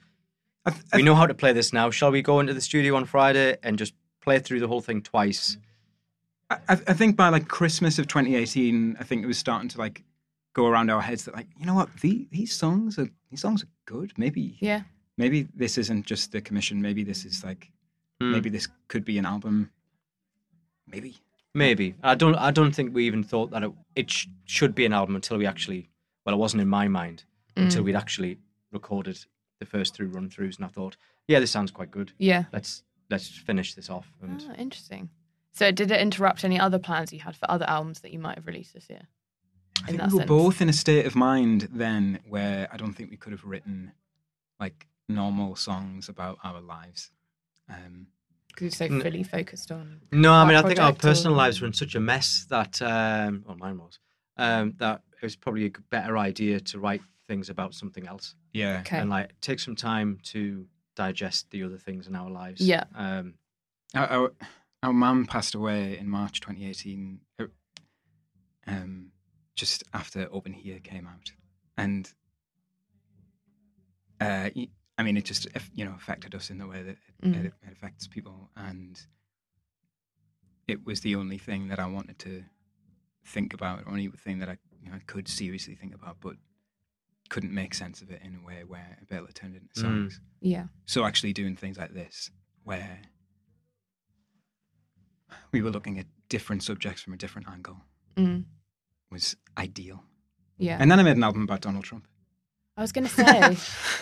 I, 0.67 0.71
th- 0.71 0.83
I 0.93 0.97
We 0.97 1.03
know 1.03 1.15
how 1.15 1.25
to 1.25 1.33
play 1.33 1.53
this 1.53 1.71
now. 1.73 1.89
Shall 1.89 2.11
we 2.11 2.21
go 2.21 2.39
into 2.39 2.53
the 2.53 2.61
studio 2.61 2.95
on 2.95 3.05
Friday 3.05 3.57
and 3.63 3.77
just 3.79 3.93
play 4.21 4.37
through 4.39 4.59
the 4.59 4.67
whole 4.67 4.81
thing 4.81 5.01
twice? 5.01 5.57
I, 6.51 6.57
I 6.69 6.93
think 6.93 7.15
by 7.15 7.29
like 7.29 7.47
Christmas 7.47 7.97
of 7.99 8.07
2018, 8.07 8.97
I 8.99 9.03
think 9.03 9.23
it 9.23 9.27
was 9.27 9.37
starting 9.37 9.69
to 9.69 9.77
like 9.79 10.03
go 10.53 10.67
around 10.67 10.89
our 10.89 11.01
heads 11.01 11.25
that 11.25 11.35
like, 11.35 11.47
you 11.59 11.65
know 11.65 11.73
what, 11.73 11.89
these, 12.01 12.27
these 12.31 12.53
songs 12.53 12.99
are 12.99 13.09
these 13.31 13.41
songs 13.41 13.63
are 13.63 13.67
good. 13.85 14.11
Maybe 14.17 14.57
Yeah. 14.61 14.81
maybe 15.17 15.47
this 15.55 15.77
isn't 15.77 16.05
just 16.05 16.31
the 16.31 16.41
commission. 16.41 16.81
Maybe 16.81 17.03
this 17.03 17.25
is 17.25 17.43
like 17.43 17.71
Hmm. 18.21 18.31
maybe 18.31 18.49
this 18.49 18.67
could 18.87 19.05
be 19.05 19.17
an 19.19 19.25
album. 19.25 19.69
Maybe. 20.87 21.17
Maybe. 21.53 21.95
I 22.03 22.15
don't. 22.15 22.35
I 22.35 22.51
don't 22.51 22.73
think 22.73 22.93
we 22.93 23.05
even 23.05 23.23
thought 23.23 23.51
that 23.51 23.63
it, 23.63 23.71
it 23.95 24.11
sh- 24.11 24.27
should 24.45 24.73
be 24.75 24.85
an 24.85 24.93
album 24.93 25.15
until 25.15 25.37
we 25.37 25.45
actually. 25.45 25.89
Well, 26.25 26.35
it 26.35 26.39
wasn't 26.39 26.61
in 26.61 26.67
my 26.67 26.87
mind 26.87 27.23
until 27.55 27.81
Mm. 27.81 27.85
we'd 27.85 27.95
actually 27.95 28.37
recorded 28.71 29.17
the 29.59 29.65
first 29.65 29.93
three 29.95 30.07
run 30.07 30.29
throughs, 30.29 30.55
and 30.57 30.65
I 30.65 30.69
thought, 30.69 30.97
yeah, 31.27 31.39
this 31.39 31.51
sounds 31.51 31.71
quite 31.71 31.91
good. 31.91 32.11
Yeah. 32.17 32.45
Let's 32.53 32.83
let's 33.09 33.27
finish 33.29 33.73
this 33.73 33.89
off. 33.89 34.11
And 34.21 34.43
Oh, 34.49 34.53
interesting. 34.55 35.09
So 35.53 35.71
did 35.71 35.89
it 35.91 35.99
interrupt 36.01 36.43
any 36.43 36.59
other 36.59 36.77
plans 36.79 37.11
you 37.11 37.19
had 37.19 37.35
for 37.35 37.49
other 37.49 37.65
albums 37.67 38.01
that 38.01 38.11
you 38.13 38.19
might 38.19 38.35
have 38.35 38.45
released 38.47 38.73
this 38.73 38.89
year? 38.89 39.07
I 39.83 39.87
think 39.87 39.99
we 40.01 40.05
were 40.05 40.09
sense. 40.19 40.27
both 40.27 40.61
in 40.61 40.69
a 40.69 40.73
state 40.73 41.05
of 41.05 41.15
mind 41.15 41.69
then 41.71 42.19
where 42.27 42.67
I 42.71 42.77
don't 42.77 42.93
think 42.93 43.09
we 43.11 43.17
could 43.17 43.31
have 43.31 43.43
written 43.43 43.91
like 44.59 44.87
normal 45.07 45.55
songs 45.55 46.09
about 46.09 46.37
our 46.43 46.59
lives. 46.61 47.11
Um, 47.69 48.07
Because 48.49 48.79
you're 48.79 48.89
so 48.89 48.95
N- 48.95 49.01
fully 49.01 49.23
focused 49.23 49.71
on. 49.71 50.01
no, 50.11 50.33
I 50.33 50.45
mean, 50.45 50.55
I 50.55 50.61
think 50.63 50.79
our 50.79 50.87
project 50.91 51.05
or- 51.05 51.07
personal 51.09 51.37
lives 51.37 51.61
were 51.61 51.67
in 51.67 51.73
such 51.73 51.95
a 51.95 51.99
mess 51.99 52.45
that, 52.49 52.81
um, 52.81 53.43
well, 53.47 53.55
mine 53.57 53.77
was, 53.77 53.99
um, 54.37 54.73
that 54.77 55.01
it 55.21 55.21
was 55.25 55.35
probably 55.35 55.65
a 55.67 55.71
better 55.89 56.17
idea 56.17 56.59
to 56.59 56.79
write 56.79 57.01
things 57.27 57.49
about 57.49 57.73
something 57.73 58.07
else. 58.07 58.35
yeah. 58.53 58.79
Okay. 58.81 58.97
and 58.99 59.09
like 59.09 59.33
take 59.41 59.59
some 59.59 59.75
time 59.75 60.19
to 60.23 60.65
digest 60.95 61.51
the 61.51 61.63
other 61.63 61.77
things 61.77 62.07
in 62.07 62.15
our 62.15 62.29
lives. 62.29 62.61
Yeah. 62.61 62.85
Um, 62.95 63.35
our 63.95 64.07
our, 64.09 64.31
our 64.83 64.93
mum 64.93 65.25
passed 65.25 65.55
away 65.55 65.97
in 65.97 66.09
March 66.09 66.39
2018, 66.41 67.19
uh, 67.39 67.45
um, 68.67 69.11
just 69.55 69.83
after 69.93 70.27
Open 70.31 70.53
Here 70.53 70.79
came 70.79 71.07
out, 71.07 71.31
and 71.77 72.11
uh, 74.19 74.49
y- 74.55 74.69
I 74.97 75.03
mean, 75.03 75.17
it 75.17 75.25
just 75.25 75.47
you 75.75 75.85
know 75.85 75.93
affected 75.95 76.33
us 76.35 76.49
in 76.49 76.57
the 76.57 76.67
way 76.67 76.81
that 76.83 76.91
it, 76.91 76.97
Mm. 77.23 77.45
it, 77.45 77.53
it 77.63 77.71
affects 77.71 78.07
people, 78.07 78.49
and 78.55 78.99
it 80.67 80.85
was 80.85 81.01
the 81.01 81.15
only 81.15 81.37
thing 81.39 81.67
that 81.69 81.79
I 81.79 81.87
wanted 81.87 82.19
to 82.19 82.43
think 83.25 83.53
about, 83.53 83.81
or 83.83 83.89
only 83.89 84.07
thing 84.09 84.39
that 84.39 84.49
I 84.49 84.57
you 84.83 84.91
know, 84.91 84.99
could 85.07 85.27
seriously 85.27 85.73
think 85.75 85.95
about, 85.95 86.17
but 86.21 86.35
couldn't 87.29 87.53
make 87.53 87.73
sense 87.73 88.01
of 88.01 88.09
it 88.11 88.21
in 88.23 88.35
a 88.35 88.45
way 88.45 88.63
where 88.65 88.97
I'd 88.99 89.07
be 89.07 89.15
able 89.15 89.27
to 89.27 89.33
turn 89.33 89.53
it 89.53 89.61
into 89.61 89.75
Mm. 89.79 89.81
songs. 89.81 90.21
Yeah. 90.41 90.67
So 90.85 91.05
actually 91.05 91.33
doing 91.33 91.55
things 91.55 91.77
like 91.77 91.93
this, 91.93 92.31
where 92.63 93.01
we 95.51 95.61
were 95.61 95.69
looking 95.71 95.99
at 95.99 96.05
different 96.29 96.63
subjects 96.63 97.01
from 97.01 97.13
a 97.13 97.17
different 97.17 97.47
angle, 97.49 97.81
Mm. 98.15 98.45
was 99.11 99.35
ideal. 99.57 100.03
Yeah. 100.57 100.77
And 100.79 100.89
then 100.89 100.99
I 100.99 101.03
made 101.03 101.17
an 101.17 101.23
album 101.23 101.43
about 101.43 101.61
Donald 101.61 101.85
Trump. 101.85 102.07
I 102.75 102.81
was 102.81 102.91
going 102.91 103.07
to 103.07 103.13
say. 103.13 103.57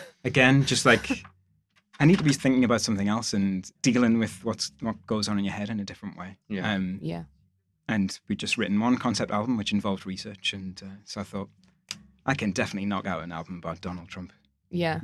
Again, 0.26 0.66
just 0.66 0.86
like 0.86 1.24
I 2.00 2.06
need 2.06 2.18
to 2.18 2.24
be 2.24 2.34
thinking 2.34 2.64
about 2.64 2.82
something 2.82 3.08
else 3.08 3.34
and 3.34 3.70
dealing 3.82 4.18
with 4.20 4.44
what's 4.44 4.72
what 4.82 5.06
goes 5.06 5.28
on 5.30 5.38
in 5.38 5.46
your 5.46 5.54
head 5.54 5.70
in 5.70 5.80
a 5.80 5.86
different 5.86 6.18
way. 6.18 6.38
Yeah. 6.50 6.74
Um, 6.74 7.00
yeah. 7.02 7.26
and 7.88 8.20
we'd 8.28 8.40
just 8.40 8.58
written 8.58 8.80
one 8.80 8.98
concept 8.98 9.32
album 9.32 9.58
which 9.58 9.72
involved 9.72 10.06
research, 10.08 10.54
and 10.54 10.82
uh, 10.84 10.96
so 11.04 11.22
I 11.22 11.24
thought 11.24 11.50
I 12.26 12.34
can 12.34 12.52
definitely 12.52 12.88
knock 12.88 13.06
out 13.06 13.24
an 13.24 13.32
album 13.32 13.58
about 13.58 13.82
Donald 13.82 14.08
Trump 14.10 14.34
Yeah. 14.70 15.00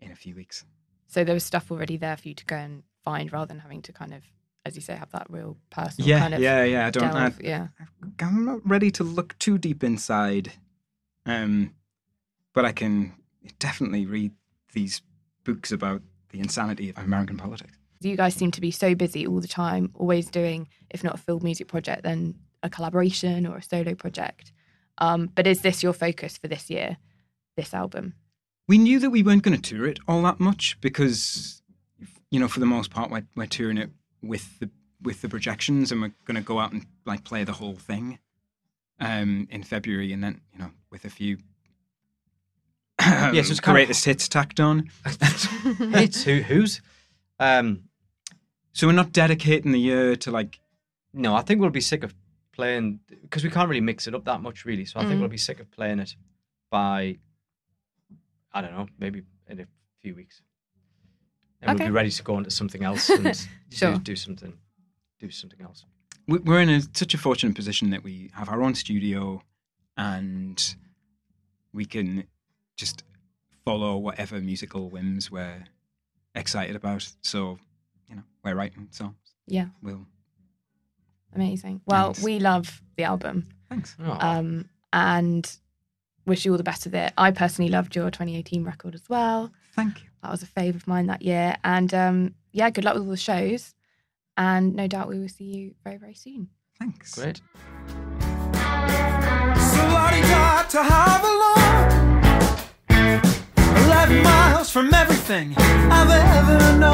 in 0.00 0.10
a 0.10 0.16
few 0.16 0.34
weeks. 0.34 0.64
So 1.06 1.24
there 1.24 1.34
was 1.34 1.44
stuff 1.44 1.70
already 1.70 1.96
there 1.96 2.16
for 2.16 2.28
you 2.28 2.34
to 2.34 2.44
go 2.46 2.56
and 2.56 2.82
find 3.04 3.32
rather 3.32 3.46
than 3.46 3.58
having 3.60 3.82
to 3.82 3.92
kind 3.92 4.14
of, 4.14 4.22
as 4.64 4.74
you 4.76 4.80
say, 4.82 4.94
have 4.96 5.10
that 5.12 5.26
real 5.28 5.58
personal 5.70 6.08
Yeah, 6.08 6.20
kind 6.20 6.34
of 6.34 6.40
yeah, 6.40 6.64
yeah. 6.64 6.86
I 6.86 6.90
don't. 6.90 7.04
I, 7.04 7.28
delve. 7.28 7.42
yeah. 7.42 7.66
I'm 8.20 8.44
not 8.44 8.60
ready 8.66 8.90
to 8.92 9.04
look 9.04 9.38
too 9.38 9.58
deep 9.58 9.84
inside, 9.84 10.52
um, 11.26 11.74
but 12.54 12.64
I 12.64 12.72
can 12.72 13.12
definitely 13.58 14.06
read 14.06 14.32
these 14.72 15.02
books 15.44 15.72
about 15.72 16.00
the 16.30 16.40
insanity 16.40 16.88
of 16.90 16.98
American 16.98 17.36
politics. 17.36 17.76
You 18.00 18.16
guys 18.16 18.34
seem 18.34 18.50
to 18.52 18.60
be 18.60 18.70
so 18.70 18.94
busy 18.94 19.26
all 19.26 19.40
the 19.40 19.46
time, 19.48 19.90
always 19.94 20.28
doing, 20.28 20.68
if 20.90 21.04
not 21.04 21.14
a 21.14 21.18
field 21.18 21.42
music 21.44 21.68
project, 21.68 22.02
then 22.02 22.34
a 22.62 22.70
collaboration 22.70 23.46
or 23.46 23.58
a 23.58 23.62
solo 23.62 23.94
project. 23.94 24.52
Um, 24.98 25.30
but 25.34 25.46
is 25.46 25.62
this 25.62 25.82
your 25.82 25.92
focus 25.92 26.36
for 26.38 26.48
this 26.48 26.70
year, 26.70 26.96
this 27.56 27.74
album? 27.74 28.14
We 28.68 28.78
knew 28.78 28.98
that 29.00 29.10
we 29.10 29.22
weren't 29.22 29.42
going 29.42 29.60
to 29.60 29.70
tour 29.76 29.86
it 29.86 29.98
all 30.06 30.22
that 30.22 30.38
much 30.40 30.78
because, 30.80 31.62
you 32.30 32.38
know, 32.38 32.48
for 32.48 32.60
the 32.60 32.66
most 32.66 32.90
part, 32.90 33.10
we're, 33.10 33.26
we're 33.34 33.46
touring 33.46 33.78
it 33.78 33.90
with 34.22 34.58
the 34.60 34.70
with 35.02 35.20
the 35.20 35.28
projections, 35.28 35.90
and 35.90 36.00
we're 36.00 36.12
going 36.26 36.36
to 36.36 36.42
go 36.46 36.60
out 36.60 36.70
and 36.72 36.86
like 37.04 37.24
play 37.24 37.42
the 37.42 37.52
whole 37.54 37.74
thing 37.74 38.20
um, 39.00 39.48
in 39.50 39.64
February, 39.64 40.12
and 40.12 40.22
then 40.22 40.40
you 40.52 40.60
know 40.60 40.70
with 40.90 41.04
a 41.04 41.10
few. 41.10 41.38
Yes, 43.00 43.50
it's 43.50 43.58
kind 43.58 43.76
of- 43.76 43.80
greatest 43.80 44.04
hits 44.04 44.28
tacked 44.28 44.60
on. 44.60 44.88
it's 45.04 46.22
who 46.22 46.40
who's. 46.42 46.80
Um, 47.40 47.88
So 48.72 48.86
we're 48.86 48.92
not 48.92 49.12
dedicating 49.12 49.72
the 49.72 49.80
year 49.80 50.14
to 50.16 50.30
like 50.30 50.60
no, 51.12 51.34
I 51.34 51.42
think 51.42 51.60
we'll 51.60 51.70
be 51.70 51.80
sick 51.80 52.04
of 52.04 52.14
playing 52.52 53.00
because 53.22 53.42
we 53.44 53.50
can't 53.50 53.68
really 53.68 53.80
mix 53.80 54.06
it 54.06 54.14
up 54.14 54.24
that 54.24 54.40
much, 54.42 54.64
really. 54.64 54.84
So 54.84 55.00
I 55.00 55.04
think 55.04 55.16
Mm. 55.16 55.20
we'll 55.20 55.28
be 55.28 55.36
sick 55.38 55.58
of 55.60 55.70
playing 55.70 55.98
it 56.00 56.14
by, 56.70 57.18
I 58.52 58.60
don't 58.60 58.72
know, 58.72 58.86
maybe 58.98 59.22
in 59.48 59.60
a 59.60 59.66
few 60.00 60.14
weeks, 60.14 60.42
and 61.60 61.70
Okay. 61.70 61.84
we'll 61.84 61.92
be 61.92 61.94
ready 61.94 62.10
to 62.10 62.22
go 62.22 62.34
on 62.36 62.44
to 62.44 62.50
something 62.50 62.82
else 62.84 63.08
and 63.10 63.48
Sure. 63.70 63.94
do, 63.94 64.00
do 64.00 64.16
something, 64.16 64.58
do 65.18 65.30
something 65.30 65.60
else. 65.62 65.84
we- 66.28 66.38
we're 66.38 66.60
in 66.60 66.68
a, 66.70 66.80
such 66.94 67.14
a 67.14 67.18
fortunate 67.18 67.54
position 67.56 67.90
that 67.90 68.02
we 68.04 68.30
have 68.34 68.48
our 68.48 68.62
own 68.62 68.74
studio 68.74 69.42
and 69.96 70.76
we 71.72 71.84
can 71.84 72.24
just 72.76 73.02
follow 73.64 73.96
whatever 73.96 74.40
musical 74.40 74.88
whims 74.90 75.30
we're 75.30 75.64
excited 76.34 76.76
about. 76.76 77.12
So, 77.22 77.58
you 78.08 78.16
know, 78.16 78.22
we're 78.44 78.54
writing 78.54 78.88
songs. 78.90 79.16
Yeah. 79.46 79.68
We'll 79.82 80.06
Amazing. 81.34 81.80
Well, 81.86 82.08
And- 82.08 82.18
we 82.24 82.38
love 82.38 82.82
the 82.96 83.04
album 83.04 83.46
thanks. 83.68 83.96
Oh, 84.04 84.16
um, 84.20 84.68
and 84.92 85.50
wish 86.26 86.44
you 86.44 86.50
all 86.52 86.58
the 86.58 86.62
best 86.64 86.84
with 86.84 86.94
it. 86.94 87.12
I 87.16 87.30
personally 87.30 87.70
loved 87.70 87.96
your 87.96 88.10
2018 88.10 88.64
record 88.64 88.94
as 88.94 89.08
well. 89.08 89.50
Thank 89.74 90.02
you. 90.02 90.08
That 90.22 90.30
was 90.30 90.42
a 90.42 90.46
fave 90.46 90.74
of 90.76 90.86
mine 90.86 91.06
that 91.06 91.22
year. 91.22 91.56
And 91.64 91.92
um, 91.94 92.34
yeah, 92.52 92.68
good 92.70 92.84
luck 92.84 92.94
with 92.94 93.04
all 93.04 93.10
the 93.10 93.16
shows. 93.16 93.74
And 94.36 94.74
no 94.74 94.86
doubt 94.86 95.08
we 95.08 95.18
will 95.18 95.28
see 95.28 95.44
you 95.44 95.74
very, 95.84 95.96
very 95.96 96.14
soon. 96.14 96.48
Thanks. 96.78 97.14
great. 97.14 97.40
So 98.54 99.78
la-di-da 99.88 100.62
to 100.68 100.78
Havilland 100.78 101.92
11 103.86 104.22
miles 104.22 104.70
from 104.70 104.92
everything 104.94 105.54
I've 105.56 106.10
ever 106.10 106.78
known 106.78 106.92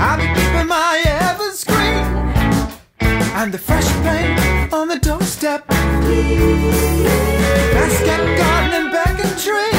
I've 0.00 0.18
been 0.18 0.34
keeping 0.34 0.66
my 0.68 1.02
everscreen 1.06 2.29
and 3.40 3.54
the 3.54 3.58
fresh 3.58 3.88
paint 4.02 4.70
on 4.70 4.86
the 4.86 4.98
doorstep. 4.98 5.66
Basket 5.66 5.82
garden 8.36 8.72
and 8.74 8.92
begging 8.92 9.36
tree. 9.38 9.72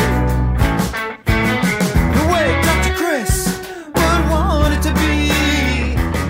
The 2.18 2.26
way 2.34 2.59
Dr. 2.64 2.95
Chris 2.95 3.59
would 3.86 4.24
want 4.32 4.74
it 4.74 4.82
to 4.82 4.93
be. 4.95 5.30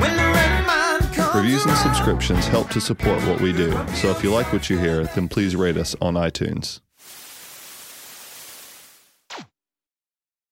When 0.01 0.17
the 0.17 0.27
red 0.37 0.67
man 0.67 0.99
comes 1.13 1.33
Reviews 1.33 1.65
and 1.65 1.77
subscriptions 1.77 2.47
help 2.47 2.69
to 2.71 2.81
support 2.81 3.25
what 3.25 3.39
we 3.39 3.53
do. 3.53 3.71
So 3.95 4.09
if 4.09 4.21
you 4.25 4.31
like 4.33 4.51
what 4.51 4.69
you 4.69 4.77
hear, 4.77 5.05
then 5.05 5.29
please 5.29 5.55
rate 5.55 5.77
us 5.77 5.95
on 6.01 6.15
iTunes. 6.15 6.81